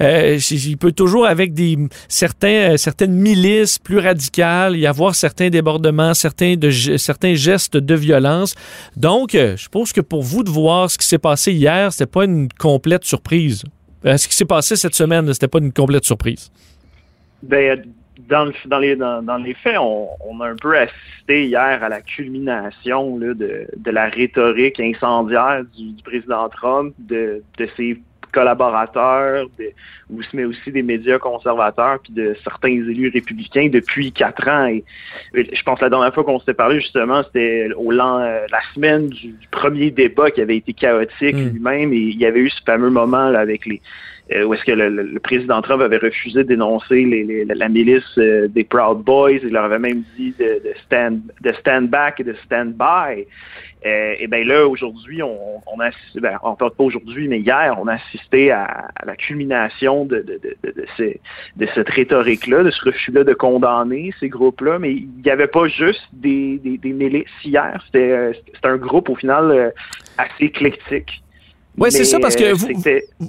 [0.00, 1.78] Euh, il peut toujours avec des
[2.08, 8.54] certains certaines milices plus radicales y avoir certains débordements, certains de certains gestes de violence.
[8.96, 12.24] Donc, je suppose que pour vous de voir ce qui s'est passé hier, c'était pas
[12.24, 13.62] une complète surprise.
[14.04, 16.50] ce qui s'est passé cette semaine, c'était pas une complète surprise.
[17.42, 17.82] Ben,
[18.18, 21.82] dans, le, dans, les, dans, dans, les faits, on, on, a un peu assisté hier
[21.82, 27.68] à la culmination là, de, de, la rhétorique incendiaire du, du président Trump, de, de
[27.76, 27.98] ses
[28.32, 29.72] collaborateurs, de,
[30.32, 34.66] mais aussi des médias conservateurs, puis de certains élus républicains depuis quatre ans.
[34.66, 34.84] Et,
[35.34, 39.28] je pense que la dernière fois qu'on s'était parlé, justement, c'était au la semaine du,
[39.28, 41.48] du, premier débat qui avait été chaotique mmh.
[41.50, 44.64] lui-même, et il y avait eu ce fameux moment là, avec les euh, où est-ce
[44.64, 47.04] que le, président Trump avait refusé dénoncer
[47.48, 49.32] la milice euh, des Proud Boys.
[49.42, 53.26] Il leur avait même dit de, stand, de stand back et de stand by.
[53.84, 57.76] Euh, et bien là, aujourd'hui, on, on a ben, en fait pas aujourd'hui, mais hier,
[57.80, 60.24] on a assisté à, la culmination de,
[61.74, 64.78] cette rhétorique-là, de ce refus-là de condamner ces groupes-là.
[64.78, 67.82] Mais il n'y avait pas juste des, des, des milices hier.
[67.86, 69.72] C'était un groupe, au final,
[70.16, 71.22] assez éclectique.
[71.78, 72.68] Oui, c'est ça, parce que vous,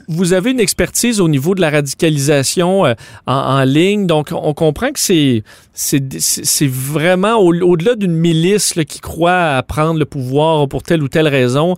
[0.10, 2.94] vous avez une expertise au niveau de la radicalisation euh,
[3.26, 8.84] en, en, ligne, donc on comprend que c'est c'est vraiment au-delà au d'une milice là,
[8.84, 11.76] qui croit à prendre le pouvoir pour telle ou telle raison.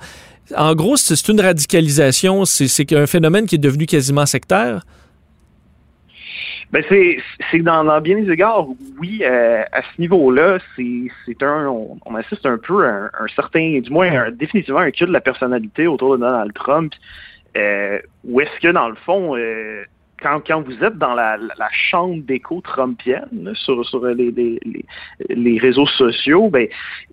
[0.56, 4.86] En gros, c'est une radicalisation, c'est un phénomène qui est devenu quasiment sectaire.
[6.72, 7.18] Ben c'est
[7.52, 8.68] c'est dans, dans bien des égards,
[9.00, 13.80] oui, euh, à ce niveau-là, c'est un on, on, assiste un peu à un, certain,
[13.80, 16.94] du moins définitivement un culte de la personnalité autour de Donald Trump.
[17.56, 19.86] Euh, où est-ce que dans le fond, euh,
[20.26, 21.38] quand, vous êtes dans la,
[21.72, 26.68] chambre d'écho trumpienne sur, les, réseaux sociaux, ben,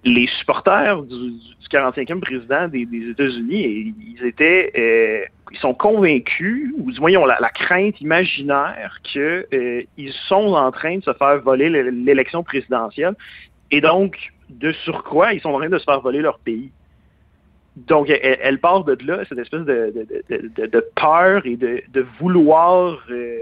[0.05, 6.91] les supporters du, du 45e président des, États-Unis, ils étaient euh, ils sont convaincus, ou
[6.91, 9.83] du moins ils ont la, la crainte imaginaire qu'ils euh,
[10.29, 13.15] sont en train de se faire voler l'élection présidentielle.
[13.71, 14.17] Et donc,
[14.49, 16.71] de surcroît, ils sont en train de se faire voler leur pays.
[17.77, 22.99] Donc, elle, part de là, cette espèce de, peur et de, vouloir.
[23.11, 23.39] Euh,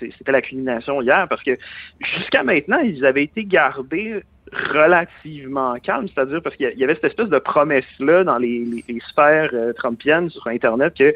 [0.00, 1.56] c'était la culmination hier, parce que
[2.00, 4.22] jusqu'à maintenant, ils avaient été gardés
[4.52, 9.72] relativement calmes, c'est-à-dire parce qu'il y avait cette espèce de promesse-là dans les, sphères euh,
[9.72, 11.14] trumpiennes sur Internet que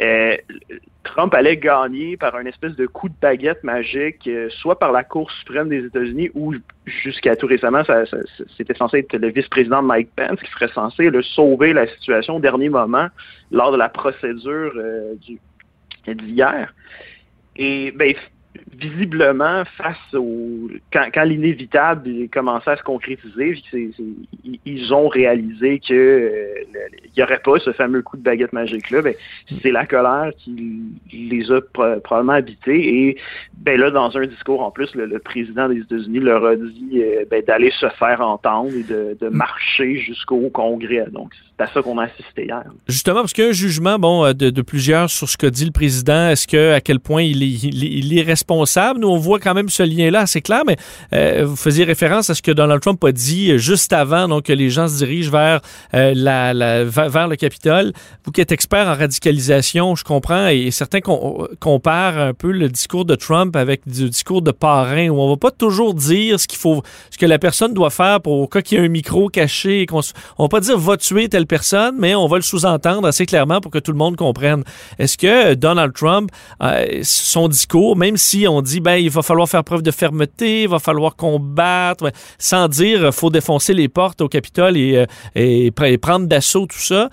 [0.00, 0.36] euh,
[1.04, 5.04] Trump allait gagner par un espèce de coup de baguette magique, euh, soit par la
[5.04, 7.82] Cour suprême des États-Unis ou jusqu'à tout récemment,
[8.56, 12.40] c'était censé être le vice-président Mike Pence qui serait censé le sauver la situation au
[12.40, 13.08] dernier moment
[13.50, 14.72] lors de la procédure
[15.20, 15.38] du
[16.14, 16.72] d'hier.
[17.56, 18.14] Et ben,
[18.78, 23.60] visiblement, face au quand, quand l'inévitable commençait à se concrétiser,
[24.64, 26.54] ils ont réalisé que euh,
[27.04, 29.02] il n'y aurait pas ce fameux coup de baguette magique là.
[29.02, 29.14] Ben,
[29.62, 30.82] c'est la colère qui
[31.12, 33.16] les a probablement habités et
[33.58, 37.24] ben là, dans un discours en plus, le, président des États-Unis leur a dit euh,
[37.30, 41.06] ben, d'aller se faire entendre et de, marcher jusqu'au Congrès.
[41.10, 42.64] Donc c'est à ça qu'on a assisté hier.
[42.88, 45.64] Justement, parce qu'il y a un jugement bon euh, de, plusieurs sur ce qu'a dit
[45.64, 46.28] le président.
[46.28, 48.45] Est-ce que à quel point il est, il est responsable.
[48.48, 50.76] Nous, on voit quand même ce lien-là assez clair, mais
[51.12, 54.44] euh, vous faisiez référence à ce que Donald Trump a dit euh, juste avant donc,
[54.44, 55.60] que les gens se dirigent vers,
[55.94, 57.92] euh, la, vers, le Capitole.
[58.24, 63.04] Vous qui êtes expert en radicalisation, je comprends, et certains comparent un peu le discours
[63.04, 66.58] de Trump avec du discours de parrain, où on va pas toujours dire ce qu'il
[66.58, 69.86] faut, ce que la personne doit faire pour qu'il y ait un micro caché.
[69.92, 70.00] On,
[70.38, 73.60] on va pas dire va tuer telle personne, mais on va le sous-entendre assez clairement
[73.60, 74.62] pour que tout le monde comprenne.
[74.98, 76.30] Est-ce que Donald Trump,
[77.02, 80.68] son discours, même si on dit ben il va falloir faire preuve de fermeté, il
[80.68, 85.06] va falloir combattre, sans dire faut défoncer les portes au Capitole et,
[85.36, 87.08] euh, prendre d'assaut tout ça.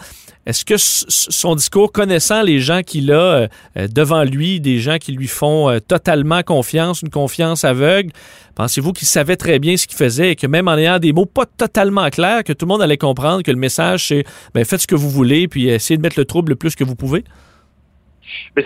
[0.46, 3.48] Est-ce que son discours, connaissant les gens qu'il a euh,
[3.78, 8.12] euh, devant lui, des gens qui lui font totalement confiance, une confiance aveugle,
[8.56, 11.28] pensez-vous qu'il savait très bien ce qu'il faisait et que même en ayant des mots
[11.28, 14.82] pas totalement clairs, que tout le monde allait comprendre que le message c'est ben, faites
[14.82, 17.24] ce que vous voulez puis essayez de mettre le trouble le plus que vous pouvez?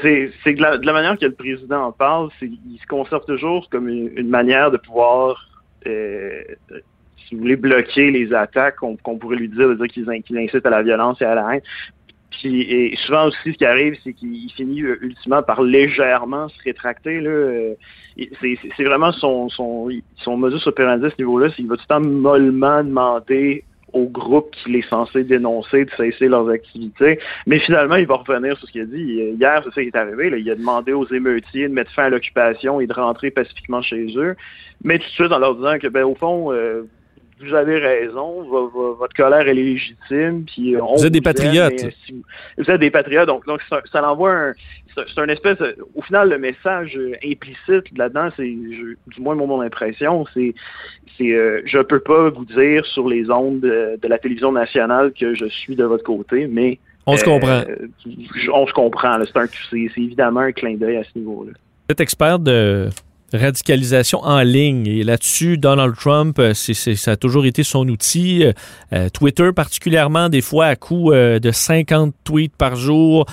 [0.02, 3.90] C'est, c'est de, la, manière que le président en parle, il se conserve toujours comme
[3.90, 5.50] une, manière de pouvoir,
[5.86, 6.44] euh,
[7.28, 10.84] si vous voulez, bloquer les attaques qu'on, pourrait lui dire, dire qu'il, incite à la
[10.84, 11.62] violence et à la haine.
[12.30, 16.62] Puis et souvent aussi, ce qui arrive, c'est qu'il finit euh, ultimement par légèrement se
[16.64, 17.20] rétracter.
[17.26, 17.74] Euh,
[18.42, 21.96] c'est, vraiment son, son, son modus operandi à ce niveau-là, c'est qu'il va tout le
[21.96, 23.64] temps mollement demander
[23.98, 27.20] au groupe qu'il est censé dénoncer de cesser leurs activités.
[27.48, 29.36] Mais finalement, il va revenir sur ce qu'il a dit.
[29.40, 30.30] Hier, c'est ça qui est arrivé.
[30.30, 30.38] Là.
[30.38, 34.06] Il a demandé aux émeutiers de mettre fin à l'occupation et de rentrer pacifiquement chez
[34.16, 34.36] eux.
[34.84, 36.84] Mais tout de suite en leur disant que, ben, au fond, euh,
[37.40, 40.46] vous avez raison, votre colère est légitime.
[40.46, 41.86] Puis on vous êtes des patriotes.
[42.58, 44.54] vous, êtes des patriotes, donc, donc ça, ça envoie un,
[44.96, 45.58] c'est un espèce,
[45.96, 50.54] au final, le message implicite là-dedans, c'est, du moins mon, impression, c'est,
[51.18, 55.36] c'est, euh, je peux pas vous dire sur les ondes de, la télévision nationale que
[55.36, 57.64] je suis de votre côté, mais on se comprend.
[57.70, 57.88] Euh,
[58.54, 59.18] on se comprend.
[59.24, 61.52] C'est, c'est évidemment un clin d'œil à ce niveau-là.
[61.54, 62.90] Vous êtes expert de
[63.34, 64.88] radicalisation en ligne.
[64.88, 68.44] Et là-dessus, Donald Trump, euh, c'est, ça a toujours été son outil.
[68.44, 68.54] Euh,
[68.94, 73.26] euh, Twitter particulièrement, des fois à coup de 50 tweets par jour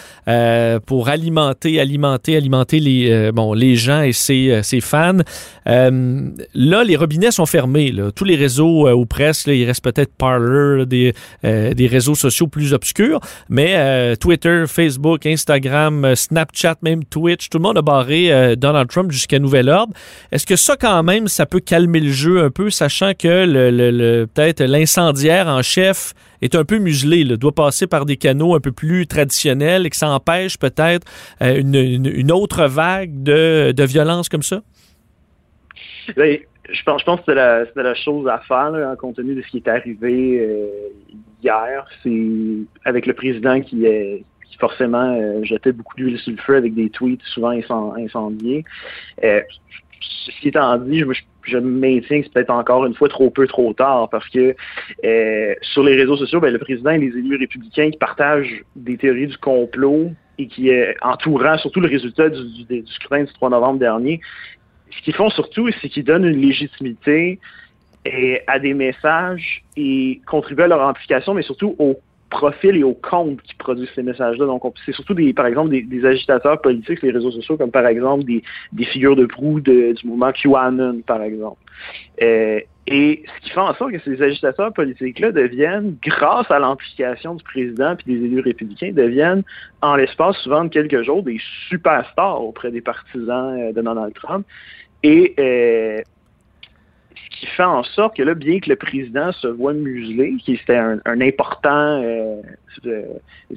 [0.87, 5.19] pour alimenter, alimenter, alimenter les, bon, les gens et ses, ses fans.
[5.67, 7.93] là, les robinets sont fermés.
[7.93, 8.11] Là.
[8.13, 13.21] Tous les réseaux ou presque, il reste peut-être Parler, des, des réseaux sociaux plus obscurs.
[13.49, 19.39] Mais Twitter, Facebook, Instagram, Snapchat, même Twitch, tout le monde a barré Donald Trump jusqu'à
[19.39, 19.84] nouvel ordre.
[20.33, 24.63] Est-ce que ça, quand même, ça peut calmer le jeu un peu, sachant que peut-être
[24.63, 26.15] l'incendiaire en chef
[26.45, 29.97] est un peu muselé, doit passer par des canaux un peu plus traditionnels et que
[29.97, 31.07] ça empêche peut-être
[31.43, 34.61] euh, une, autre vague de, violence comme ça?
[36.17, 36.39] Ben,
[36.71, 39.49] je pense, je pense que c'était la, chose à faire en compte tenu de ce
[39.49, 40.67] qui est arrivé euh,
[41.43, 41.87] hier.
[42.03, 44.25] C'est avec le président qui est
[44.59, 47.51] forcément euh, jetait beaucoup d'huile sur le feu avec des tweets souvent
[47.97, 48.65] incendiés.
[49.23, 49.41] Euh,
[50.01, 51.07] ceci étant dit, je,
[51.43, 54.55] je maintiens que c'est peut-être encore une fois trop peu, trop tard, parce que
[55.05, 58.97] euh, sur les réseaux sociaux, ben, le président et les élus républicains qui partagent des
[58.97, 60.71] théories du complot et qui
[61.01, 64.21] entourant surtout le résultat du, scrutin du 3 novembre dernier,
[64.91, 67.39] ce qu'ils font surtout, c'est qu'ils donnent une légitimité
[68.47, 71.99] à des messages et contribuent à leur amplification, mais surtout au
[72.35, 74.47] profil et au compte qui produisent ces messages-là.
[74.47, 77.87] Donc, c'est surtout des, par exemple, des, agitateurs politiques sur les réseaux sociaux, comme par
[77.87, 78.43] exemple des,
[78.85, 81.61] figures de proue du mouvement QAnon, par exemple.
[82.23, 87.35] Euh, et ce qui fait en sorte que ces agitateurs politiques-là deviennent, grâce à l'amplification
[87.35, 89.43] du président et des élus républicains, deviennent,
[89.81, 94.45] en l'espace souvent de quelques jours, des superstars auprès des partisans euh, de Donald Trump.
[95.03, 96.01] Et euh,
[97.35, 100.77] qui fait en sorte que là, bien que le président se voit muselé, qui était
[100.77, 102.41] un, important euh,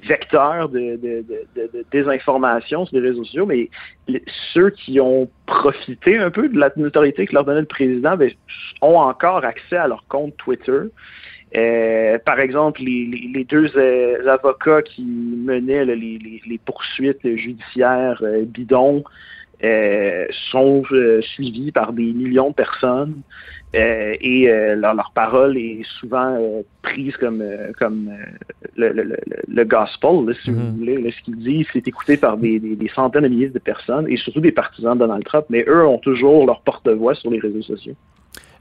[0.07, 0.99] vecteur de,
[1.91, 3.69] désinformation sur les réseaux sociaux, mais
[4.53, 8.31] ceux qui ont profité un peu de la notoriété que leur donnait le président ben,
[8.81, 10.81] ont encore accès à leur compte Twitter.
[11.55, 19.03] Euh, par exemple, les, deux euh, avocats qui menaient les, poursuites judiciaires bidons
[20.51, 20.83] sont
[21.21, 23.21] suivis par des millions de personnes.
[23.75, 27.43] Euh, et euh, leur, parole est souvent euh, prise comme,
[27.77, 28.09] comme
[28.77, 30.77] le, le, le, gospel, si vous mhm.
[30.77, 31.11] voulez.
[31.11, 34.39] ce qu'ils disent, c'est écouté par des, des, centaines de milliers de personnes et surtout
[34.39, 37.95] des partisans de Donald Trump, mais eux ont toujours leur porte-voix sur les réseaux sociaux.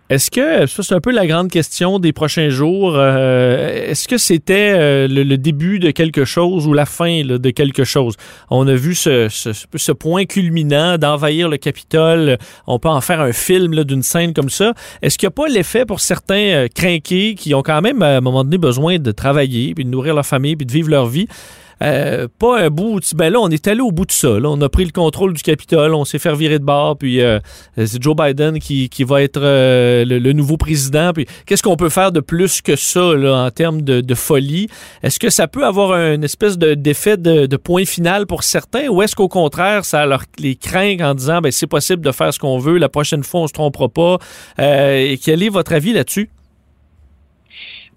[0.08, 4.18] Est-ce que, ça c'est un peu la grande question des prochains jours, euh, est-ce que
[4.18, 8.14] c'était euh, le, début de quelque chose ou la fin de quelque chose?
[8.48, 12.38] On a vu ce, ce, point culminant d'envahir le Capitole,
[12.68, 14.74] on peut en faire un film d'une scène comme ça.
[15.02, 18.18] Est-ce qu'il n'y a pas l'effet pour certains euh, crinqués qui ont quand même à
[18.18, 21.06] un moment donné besoin de travailler, puis de nourrir leur famille, puis de vivre leur
[21.06, 21.26] vie?
[21.82, 23.00] Euh, pas un bout.
[23.14, 24.28] Ben là, on est allé au bout de ça.
[24.28, 27.38] On a pris le contrôle du Capitole, on s'est fait virer de bord, puis euh,
[27.76, 31.12] c'est Joe Biden qui, qui va être euh, le, nouveau président.
[31.12, 34.68] Puis qu'est-ce qu'on peut faire de plus que ça là, en termes de, de folie?
[35.02, 39.02] Est-ce que ça peut avoir une espèce d'effet de, de, point final pour certains, ou
[39.02, 42.38] est-ce qu'au contraire, ça leur les craint en disant ben c'est possible de faire ce
[42.38, 44.18] qu'on veut, la prochaine fois on se trompera pas?
[44.58, 46.30] et quel est votre avis là-dessus?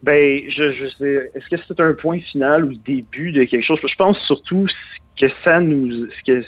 [0.04, 1.32] Ben, je, je sais.
[1.36, 3.80] Est-ce que c'est un point final ou le début de quelque chose?
[3.86, 4.68] Je pense surtout
[5.20, 6.08] que ça nous.
[6.26, 6.44] que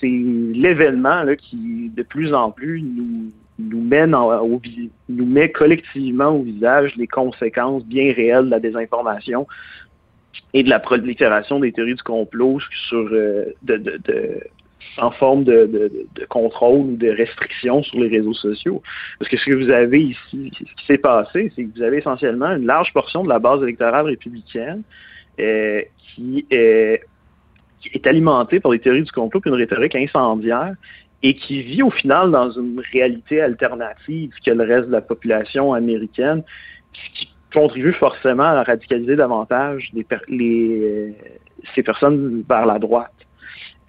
[0.00, 4.14] c'est l'événement là, qui, de plus en plus, nous, nous, mène
[5.08, 9.48] nous met collectivement au visage les conséquences bien réelles de la désinformation
[10.54, 13.82] et de la prolifération des théories du complot sur euh, de
[14.96, 15.90] en forme de,
[16.28, 18.82] contrôle ou de restriction sur les réseaux sociaux.
[19.18, 21.98] Parce que ce que vous avez ici, ce qui s'est passé, c'est que vous avez
[21.98, 24.82] essentiellement une large portion de la base électorale républicaine
[25.40, 25.82] euh,
[26.14, 27.02] qui, est,
[28.04, 30.74] alimentée par des théories du complot et une rhétorique incendiaire
[31.22, 35.74] et qui vit au final dans une réalité alternative que le reste de la population
[35.74, 36.42] américaine,
[36.92, 39.90] qui contribue forcément à radicaliser davantage
[40.28, 41.14] les,
[41.74, 43.12] ces personnes vers la droite.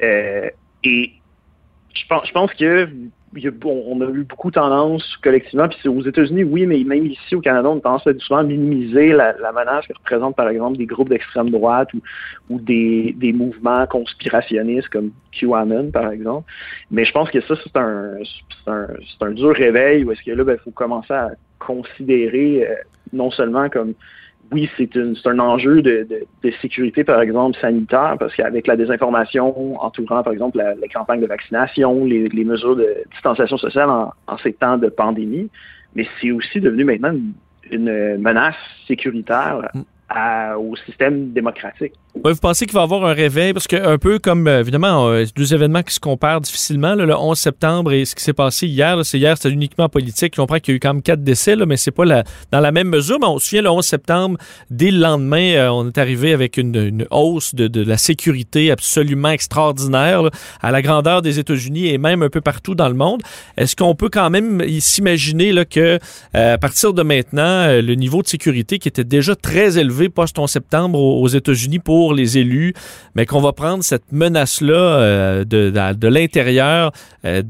[0.01, 0.49] Euh,
[0.84, 1.11] et
[1.93, 2.89] je pense, je pense que
[3.63, 7.69] on a eu beaucoup tendance collectivement, puis aux États-Unis, oui, mais même ici au Canada,
[7.69, 11.51] on a tendance à souvent minimiser la, menace que représentent par exemple des groupes d'extrême
[11.51, 11.89] droite
[12.49, 16.51] ou, des, mouvements conspirationnistes comme QAnon, par exemple.
[16.91, 18.15] Mais je pense que ça, c'est un,
[18.67, 18.88] un,
[19.21, 22.75] un, dur réveil où est-ce que là, il ben, faut commencer à considérer euh,
[23.13, 23.93] non seulement comme
[24.51, 24.89] oui, c'est
[25.27, 26.07] un enjeu de,
[26.61, 31.27] sécurité, par exemple, sanitaire, parce qu'avec la désinformation entourant, par exemple, la, les campagnes de
[31.27, 35.49] vaccination, les, mesures de distanciation sociale en, ces temps de pandémie,
[35.95, 37.13] mais c'est aussi devenu maintenant
[37.71, 38.55] une menace
[38.87, 39.81] sécuritaire mm
[40.57, 41.93] au système démocratique.
[42.16, 43.53] Vous pensez qu'il va y avoir un réveil?
[43.53, 47.16] Parce que un peu comme, euh, évidemment, euh, deux événements qui se comparent difficilement, le
[47.16, 48.99] 11 septembre et ce qui s'est passé hier.
[49.05, 50.34] C'est hier, c'était uniquement politique.
[50.38, 52.05] On comprend qu'il y a eu quand même quatre décès, là, mais c'est pas
[52.51, 53.18] dans la même mesure.
[53.22, 54.38] On se souvient, le 11 septembre,
[54.70, 60.30] dès le lendemain, euh, on est arrivé avec une, hausse de, la sécurité absolument extraordinaire
[60.62, 63.22] à la grandeur des États-Unis et même un peu partout dans le monde.
[63.57, 65.99] Est-ce qu'on peut quand même s'imaginer que
[66.34, 70.99] à partir de maintenant, le niveau de sécurité qui était déjà très élevé post-11 septembre
[70.99, 72.73] aux, États-Unis pour les élus,
[73.15, 76.91] mais qu'on va prendre cette menace-là euh, de, de, l'intérieur
[77.25, 77.43] euh,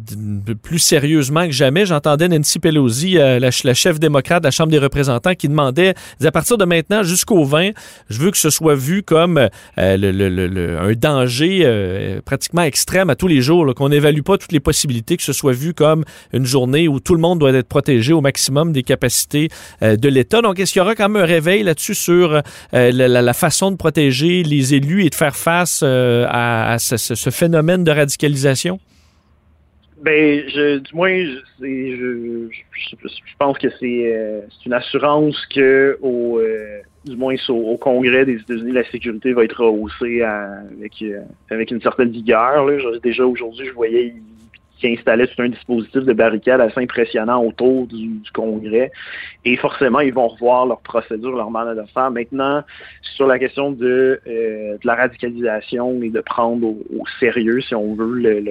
[0.62, 1.86] plus sérieusement que jamais.
[1.86, 5.94] J'entendais Nancy Pelosi, euh, la, chef démocrate de la Chambre des représentants, qui demandait,
[6.24, 7.70] à partir de maintenant jusqu'au 20,
[8.10, 9.48] je veux que ce soit vu comme
[9.78, 15.24] un danger pratiquement extrême à tous les jours, qu'on n'évalue pas toutes les possibilités, que
[15.24, 18.72] ce soit vu comme une journée où tout le monde doit être protégé au maximum
[18.72, 19.50] des capacités
[19.82, 20.42] de l'État.
[20.42, 22.42] Donc, est-ce qu'il y aura quand même un réveil là-dessus sur
[22.72, 27.92] la, façon de protéger les élus et de faire face euh, à, ce, phénomène de
[27.92, 28.80] radicalisation?
[30.02, 31.26] Ben, du moins,
[31.60, 32.48] je,
[33.38, 36.40] pense que c'est euh, une assurance que au,
[37.06, 41.82] du moins au, Congrès des États-Unis, la sécurité va être rehaussée avec, euh, avec une
[41.82, 42.68] certaine vigueur.
[43.02, 44.14] Déjà aujourd'hui, je voyais
[44.80, 48.92] qui installait tout un dispositif de barricade assez impressionnant autour du, Congrès.
[49.44, 52.10] Et forcément, ils vont revoir leur procédure, leur manière de faire.
[52.12, 52.64] Maintenant,
[53.02, 58.44] sur la question de, euh, la radicalisation et de prendre au, sérieux, si on veut,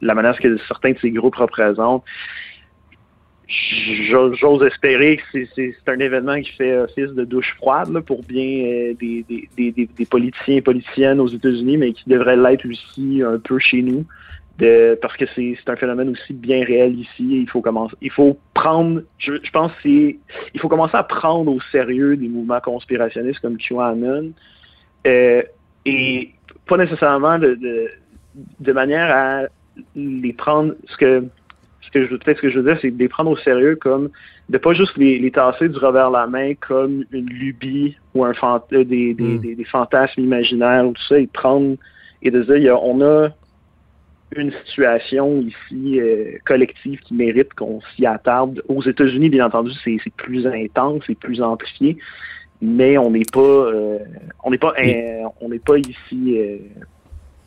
[0.00, 2.04] la menace que certains de ces groupes représentent,
[3.48, 8.94] j'ose espérer que c'est- un événement qui fait office de douche froide pour bien euh,
[8.94, 9.24] des-
[9.56, 14.06] des politiciens et politiciennes aux États-Unis, mais qui devrait l'être aussi un peu chez nous.
[14.62, 17.24] De, parce que c'est un phénomène aussi bien réel ici.
[17.36, 20.16] et Il faut commencer, il faut prendre, je, je pense, c'est,
[20.54, 24.32] il faut commencer à prendre au sérieux des mouvements conspirationnistes comme QAnon,
[25.06, 25.42] euh,
[25.84, 26.30] et
[26.68, 27.88] pas nécessairement de, de,
[28.60, 29.42] de manière à
[29.96, 31.24] les prendre, ce que
[31.84, 33.36] ce que je veux peut-être ce que je veux dire, c'est de les prendre au
[33.36, 34.10] sérieux comme
[34.48, 38.24] de pas juste les, les tasser du revers de la main comme une lubie ou
[38.24, 39.40] un fant- euh, des, des, Mm.
[39.40, 41.76] des, des fantasmes imaginaires ou tout ça, et de prendre
[42.22, 43.30] et de dire il y a- on a
[44.36, 48.62] une situation ici euh, collective qui mérite qu'on s'y attarde.
[48.68, 51.96] Aux États-Unis, bien entendu, c'est plus intense, c'est plus amplifié,
[52.60, 53.98] mais on n'est pas euh,
[54.44, 56.56] on n'est pas euh, on n'est pas ici euh,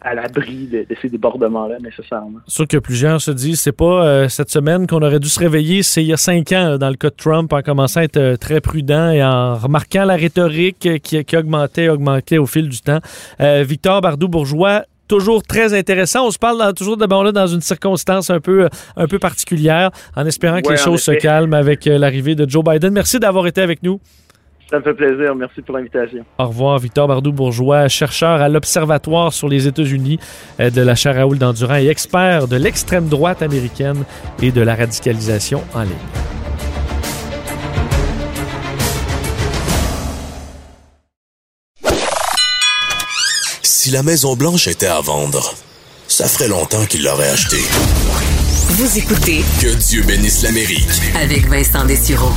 [0.01, 2.39] à l'abri de, de ces débordements-là nécessairement.
[2.45, 5.81] Sûr que plusieurs se disent, c'est pas euh, cette semaine qu'on aurait dû se réveiller,
[5.81, 8.03] c'est il y a cinq ans, là, dans le cas de Trump, en commençant à
[8.03, 12.69] être euh, très prudent et en remarquant la rhétorique qui, qui augmentait, augmentait au fil
[12.69, 12.99] du temps.
[13.39, 16.27] Euh, Victor Bardou-Bourgeois, toujours très intéressant.
[16.27, 19.07] On se parle dans- toujours de bon là dans une circonstance un peu, euh, un
[19.07, 22.93] peu particulière, en espérant que les choses se calment avec euh, l'arrivée de Joe Biden.
[22.93, 23.99] Merci d'avoir été avec nous.
[24.69, 25.35] Ça me fait plaisir.
[25.35, 26.25] Merci pour l'invitation.
[26.39, 30.17] Au revoir, Victor Bardou-Bourgeois, chercheur à l'Observatoire sur les États-Unis
[30.59, 34.03] euh, de la chaire Raoul d'Endurant et expert de l'extrême droite américaine
[34.41, 36.34] et de la radicalisation en ligne.
[43.85, 45.53] Si la Maison Blanche était à vendre,
[46.07, 47.61] ça ferait longtemps qu'il l'aurait achetée.
[48.69, 50.89] Vous écoutez Que Dieu bénisse l'Amérique.
[51.13, 52.31] avec Vincent Dessureau.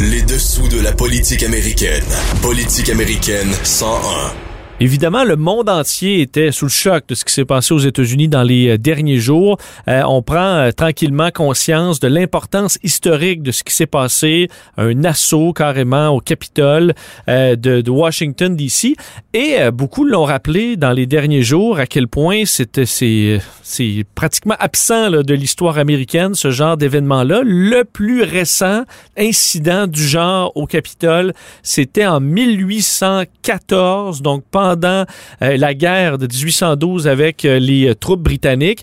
[0.00, 2.06] Les dessous de la politique américaine.
[2.40, 4.51] Politique américaine 101.
[4.82, 8.26] Évidemment, le monde entier était sous le choc de ce qui s'est passé aux États-Unis
[8.26, 9.56] dans les euh, derniers jours.
[9.86, 15.04] Euh, on prend euh, tranquillement conscience de l'importance historique de ce qui s'est passé, un
[15.04, 16.94] assaut carrément au Capitole
[17.28, 18.96] de, Washington DC,
[19.34, 24.56] et beaucoup l'ont rappelé dans les derniers jours à quel point c'était c'est c'est pratiquement
[24.58, 27.42] absent là, de l'histoire américaine ce genre d'événement-là.
[27.44, 28.82] Le plus récent
[29.16, 37.08] incident du genre au Capitole, c'était en 1814, donc pendant euh, la guerre de 1812
[37.08, 38.82] avec euh, les euh, troupes britanniques.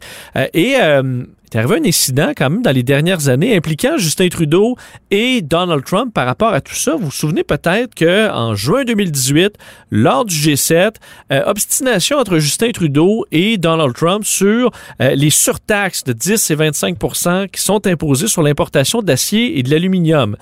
[0.53, 4.75] Et il est arrivé un incident quand même dans les dernières années impliquant Justin Trudeau
[5.09, 6.95] et Donald Trump par rapport à tout ça.
[6.95, 9.55] Vous vous souvenez peut-être que en juin 2018,
[9.89, 10.95] lors du G7,
[11.31, 17.49] euh, obstination entre Justin Trudeau et Donald Trump sur les surtaxes de 10 et 25%
[17.49, 20.35] qui sont imposées sur l'importation d'acier et de l'aluminium.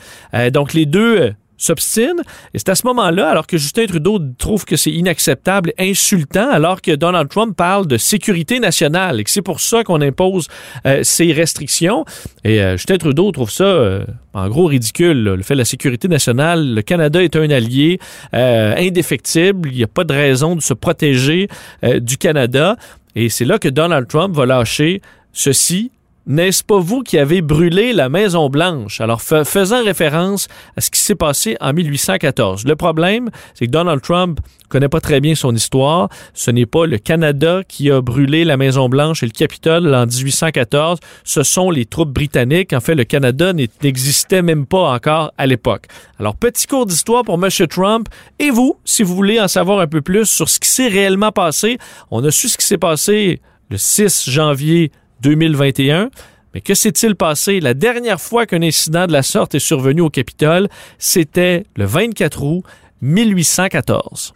[0.52, 2.22] Donc les deux s'obstine.
[2.54, 6.82] Et c'est à ce moment-là, alors que Justin Trudeau trouve que c'est inacceptable, insultant, alors
[6.82, 10.48] que Donald Trump parle de sécurité nationale et que c'est pour ça qu'on impose
[10.86, 12.06] euh, ces restrictions.
[12.44, 15.24] Et euh, Justin Trudeau trouve ça, euh, en gros, ridicule.
[15.24, 18.00] Le fait de la sécurité nationale, le Canada est un allié
[18.34, 19.70] indéfectible.
[19.72, 21.48] Il n'y a pas de raison de se protéger
[21.84, 22.76] du Canada.
[23.16, 25.02] Et c'est là que Donald Trump va lâcher
[25.34, 25.92] ceci.
[26.30, 29.00] N'est-ce pas vous qui avez brûlé la Maison Blanche?
[29.00, 32.66] Alors, fa- faisant référence à ce qui s'est passé en 1814.
[32.66, 36.10] Le problème, c'est que Donald Trump connaît pas très bien son histoire.
[36.34, 40.06] Ce n'est pas le Canada qui a brûlé la Maison Blanche et le Capitole en
[40.06, 41.00] 1814.
[41.24, 42.74] Ce sont les troupes britanniques.
[42.74, 45.86] En fait, le Canada n'existait même pas encore à l'époque.
[46.20, 47.50] Alors, petit cours d'histoire pour M.
[47.70, 48.10] Trump.
[48.38, 51.32] Et vous, si vous voulez en savoir un peu plus sur ce qui s'est réellement
[51.32, 51.78] passé,
[52.12, 54.92] on a su ce qui s'est passé le 6 janvier
[55.22, 56.10] 2021.
[56.54, 57.60] Mais que s'est-il passé?
[57.60, 62.44] La dernière fois qu'un incident de la sorte est survenu au Capitole, c'était le 24
[62.44, 62.64] août
[63.02, 64.34] 1814.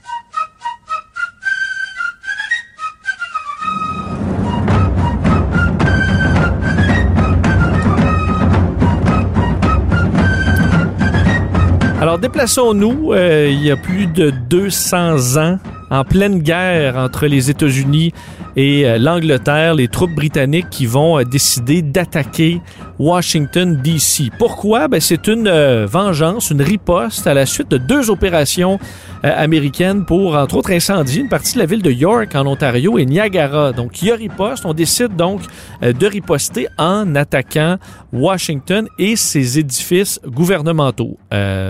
[12.02, 15.60] Alors déplaçons-nous euh, il y a plus de 200 ans,
[15.92, 18.12] en pleine guerre entre les États-Unis
[18.56, 22.62] et euh, l'Angleterre, les troupes britanniques qui vont euh, décider d'attaquer
[23.00, 24.30] Washington, D.C.
[24.38, 24.88] Pourquoi?
[24.88, 28.80] Ben, c'est une euh, vengeance, une riposte à la suite de deux opérations
[29.24, 33.06] américaines pour, entre autres, incendier une partie de la ville de York en Ontario et
[33.06, 33.72] Niagara.
[33.72, 34.66] Donc, il y a riposte.
[34.66, 35.42] On décide donc
[35.82, 37.78] de riposter en attaquant
[38.12, 41.20] Washington et ses édifices gouvernementaux.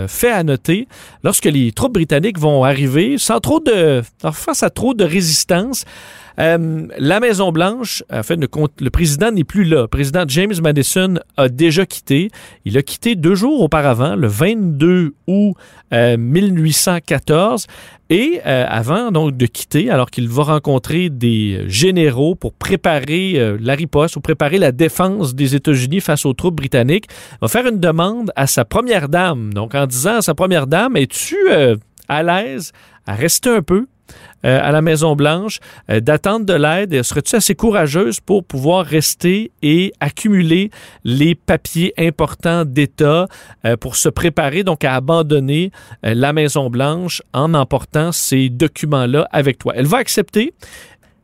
[0.08, 0.88] fait à noter,
[1.26, 4.02] lorsque les troupes britanniques vont arriver, sans trop de,
[4.32, 5.86] face à trop de résistance,
[6.40, 8.48] euh, la Maison-Blanche, en fait, le,
[8.80, 9.82] le président n'est plus là.
[9.82, 12.30] Le président James Madison a déjà quitté.
[12.66, 15.56] Il a quitté deux jours auparavant, le 22 août
[15.92, 17.68] 1814.
[17.70, 17.74] Euh,
[18.10, 23.74] Et euh, avant donc de quitter, alors qu'il va rencontrer des généraux pour préparer la
[23.74, 27.08] riposte ou préparer la défense des États-Unis face aux troupes britanniques,
[27.42, 29.54] va faire une demande à sa première dame.
[29.54, 31.38] Donc en disant à sa première dame, es-tu
[32.08, 32.74] à l'aise
[33.06, 33.88] à rester un peu
[34.44, 37.04] euh, à la Maison-Blanche, euh, d'attendre de l'aide.
[37.04, 40.72] Serais-tu assez courageuse pour pouvoir rester et accumuler
[41.04, 43.28] les papiers importants d'État
[43.66, 45.72] euh, pour se préparer donc à abandonner
[46.04, 49.74] la Maison-Blanche en emportant ces documents-là avec toi?
[49.76, 50.54] Elle va accepter.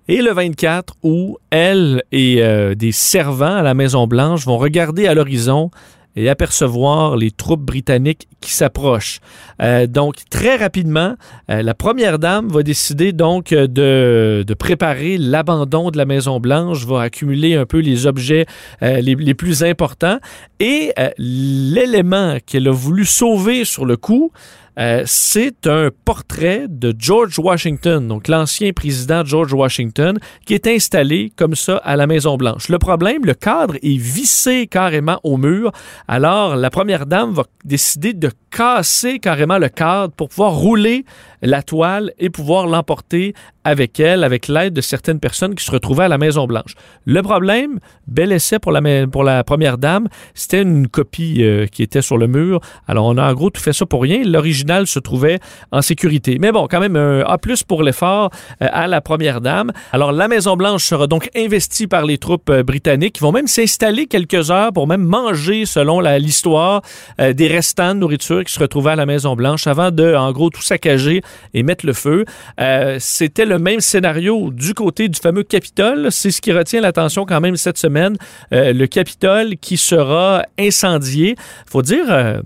[0.08, 2.42] Et le 24, où elle et
[2.76, 5.70] des servants à la Maison-Blanche vont regarder à l'horizon
[6.18, 9.20] et apercevoir les troupes britanniques qui s'approchent.
[9.62, 11.16] Euh, donc, très rapidement,
[11.50, 17.04] euh, la première dame va décider donc de, de préparer l'abandon de la Maison-Blanche, va
[17.04, 18.48] accumuler un peu les objets
[18.82, 20.18] euh, les, les, plus importants.
[20.60, 24.32] Et l'élément qu'elle a voulu sauver sur le coup,
[24.78, 31.32] euh, c'est un portrait de George Washington, donc l'ancien président George Washington, qui est installé
[31.36, 32.70] comme ça à la Maison-Blanche.
[32.70, 35.72] Le problème, le cadre est vissé carrément au mur.
[36.08, 41.06] Alors, la première dame va décider de casser carrément le cadre pour pouvoir rouler
[41.42, 43.34] la toile et pouvoir l'emporter
[43.68, 46.76] avec elle, avec l'aide de certaines personnes qui se retrouvaient à la Maison-Blanche.
[47.06, 51.84] Le problème, bel essai pour la, pour la première dame, c'était une copie euh, qui
[51.84, 52.62] était sur le mur.
[52.88, 54.24] Alors, on a en gros tout fait ça pour rien.
[54.24, 55.40] L'original se trouvait
[55.74, 56.38] en sécurité.
[56.40, 58.30] Mais bon, quand même, un A plus pour l'effort
[58.62, 59.74] euh, à la première dame.
[59.92, 64.06] Alors, la Maison-Blanche sera donc investie par les troupes euh, britanniques qui vont même s'installer
[64.06, 66.82] quelques heures pour même manger, selon l'histoire,
[67.20, 70.62] des restants de nourriture qui se retrouvaient à la Maison-Blanche avant de, en gros, tout
[70.62, 71.22] saccager
[71.54, 72.26] et mettre le feu.
[72.60, 76.12] Euh, C'était le même scénario du côté du fameux Capitole.
[76.12, 78.18] C'est ce qui retient l'attention quand même cette semaine.
[78.54, 81.36] Euh, le Capitole qui sera incendié.
[81.66, 82.42] Faut dire...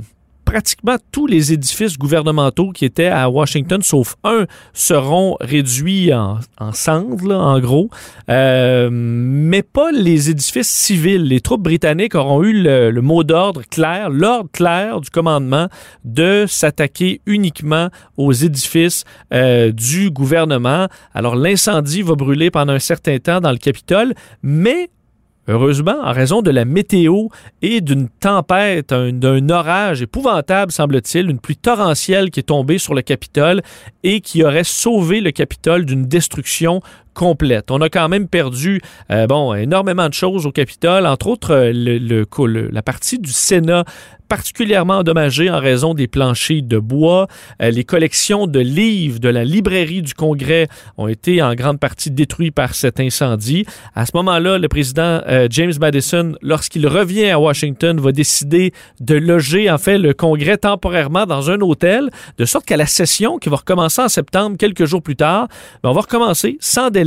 [0.52, 6.40] Pratiquement tous les édifices gouvernementaux qui étaient à Washington, sauf un, seront réduits en,
[6.74, 7.90] cendres, en gros,
[8.30, 11.24] euh, mais pas les édifices civils.
[11.24, 15.70] Les troupes britanniques auront eu le, mot d'ordre clair, l'ordre clair du commandement
[16.04, 17.88] de s'attaquer uniquement
[18.18, 20.90] aux édifices euh, du gouvernement.
[21.14, 24.90] Alors l'incendie va brûler pendant un certain temps dans le Capitole, mais
[25.48, 27.28] Heureusement, en raison de la météo
[27.64, 33.02] et d'une tempête, d'un orage épouvantable, semble-t-il, une pluie torrentielle qui est tombée sur le
[33.02, 33.62] Capitole
[34.04, 36.82] et qui aurait sauvé le Capitole d'une destruction
[37.70, 38.82] On a quand même perdu
[39.12, 43.86] euh, bon énormément de choses au Capitole, entre autres euh, le, la partie du Sénat
[44.28, 47.28] particulièrement endommagée en raison des planchers de bois.
[47.62, 52.12] Euh, les collections de livres de la librairie du Congrès ont été en grande partie
[52.12, 53.66] détruites par cet incendie.
[53.94, 59.70] À ce moment-là, le président James Madison, lorsqu'il revient à Washington, va décider de loger
[59.70, 64.02] en le Congrès temporairement dans un hôtel, de sorte qu'à la session qui va recommencer
[64.02, 65.48] en septembre, quelques jours plus tard,
[65.84, 67.01] ben, on va recommencer sans délai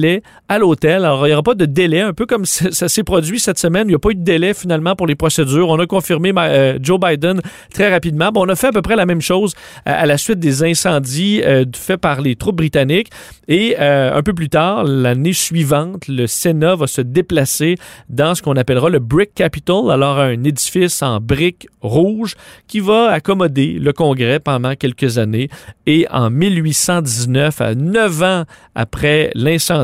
[0.49, 1.05] à l'hôtel.
[1.05, 3.86] Alors, il n'y aura pas de délai, un peu comme ça s'est produit cette semaine.
[3.86, 5.68] Il n'y a pas eu de délai finalement pour les procédures.
[5.68, 7.40] On a confirmé euh, Joe Biden
[7.72, 8.30] très rapidement.
[8.32, 9.55] Bon, on a fait à peu près la même chose
[9.88, 13.11] euh, à la suite des incendies euh, faits par les troupes britanniques.
[13.47, 17.76] Et un peu plus tard, l'année suivante, le Sénat va se déplacer
[18.09, 22.36] dans ce qu'on appellera le Brick Capitol, alors un édifice en briques rouges
[22.66, 25.51] qui va accommoder le Congrès pendant quelques années.
[25.86, 29.30] Et en 1819, à neuf ans après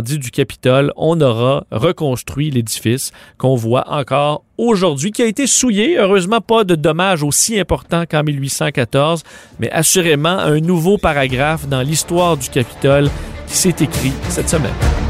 [0.00, 5.98] du Capitole, on aura reconstruit l'édifice qu'on voit encore aujourd'hui, qui a été souillé.
[5.98, 9.22] Heureusement, pas de dommages aussi importants qu'en 1814,
[9.58, 13.10] mais assurément un nouveau paragraphe dans l'histoire du Capitole
[13.46, 15.09] qui s'est écrit cette semaine.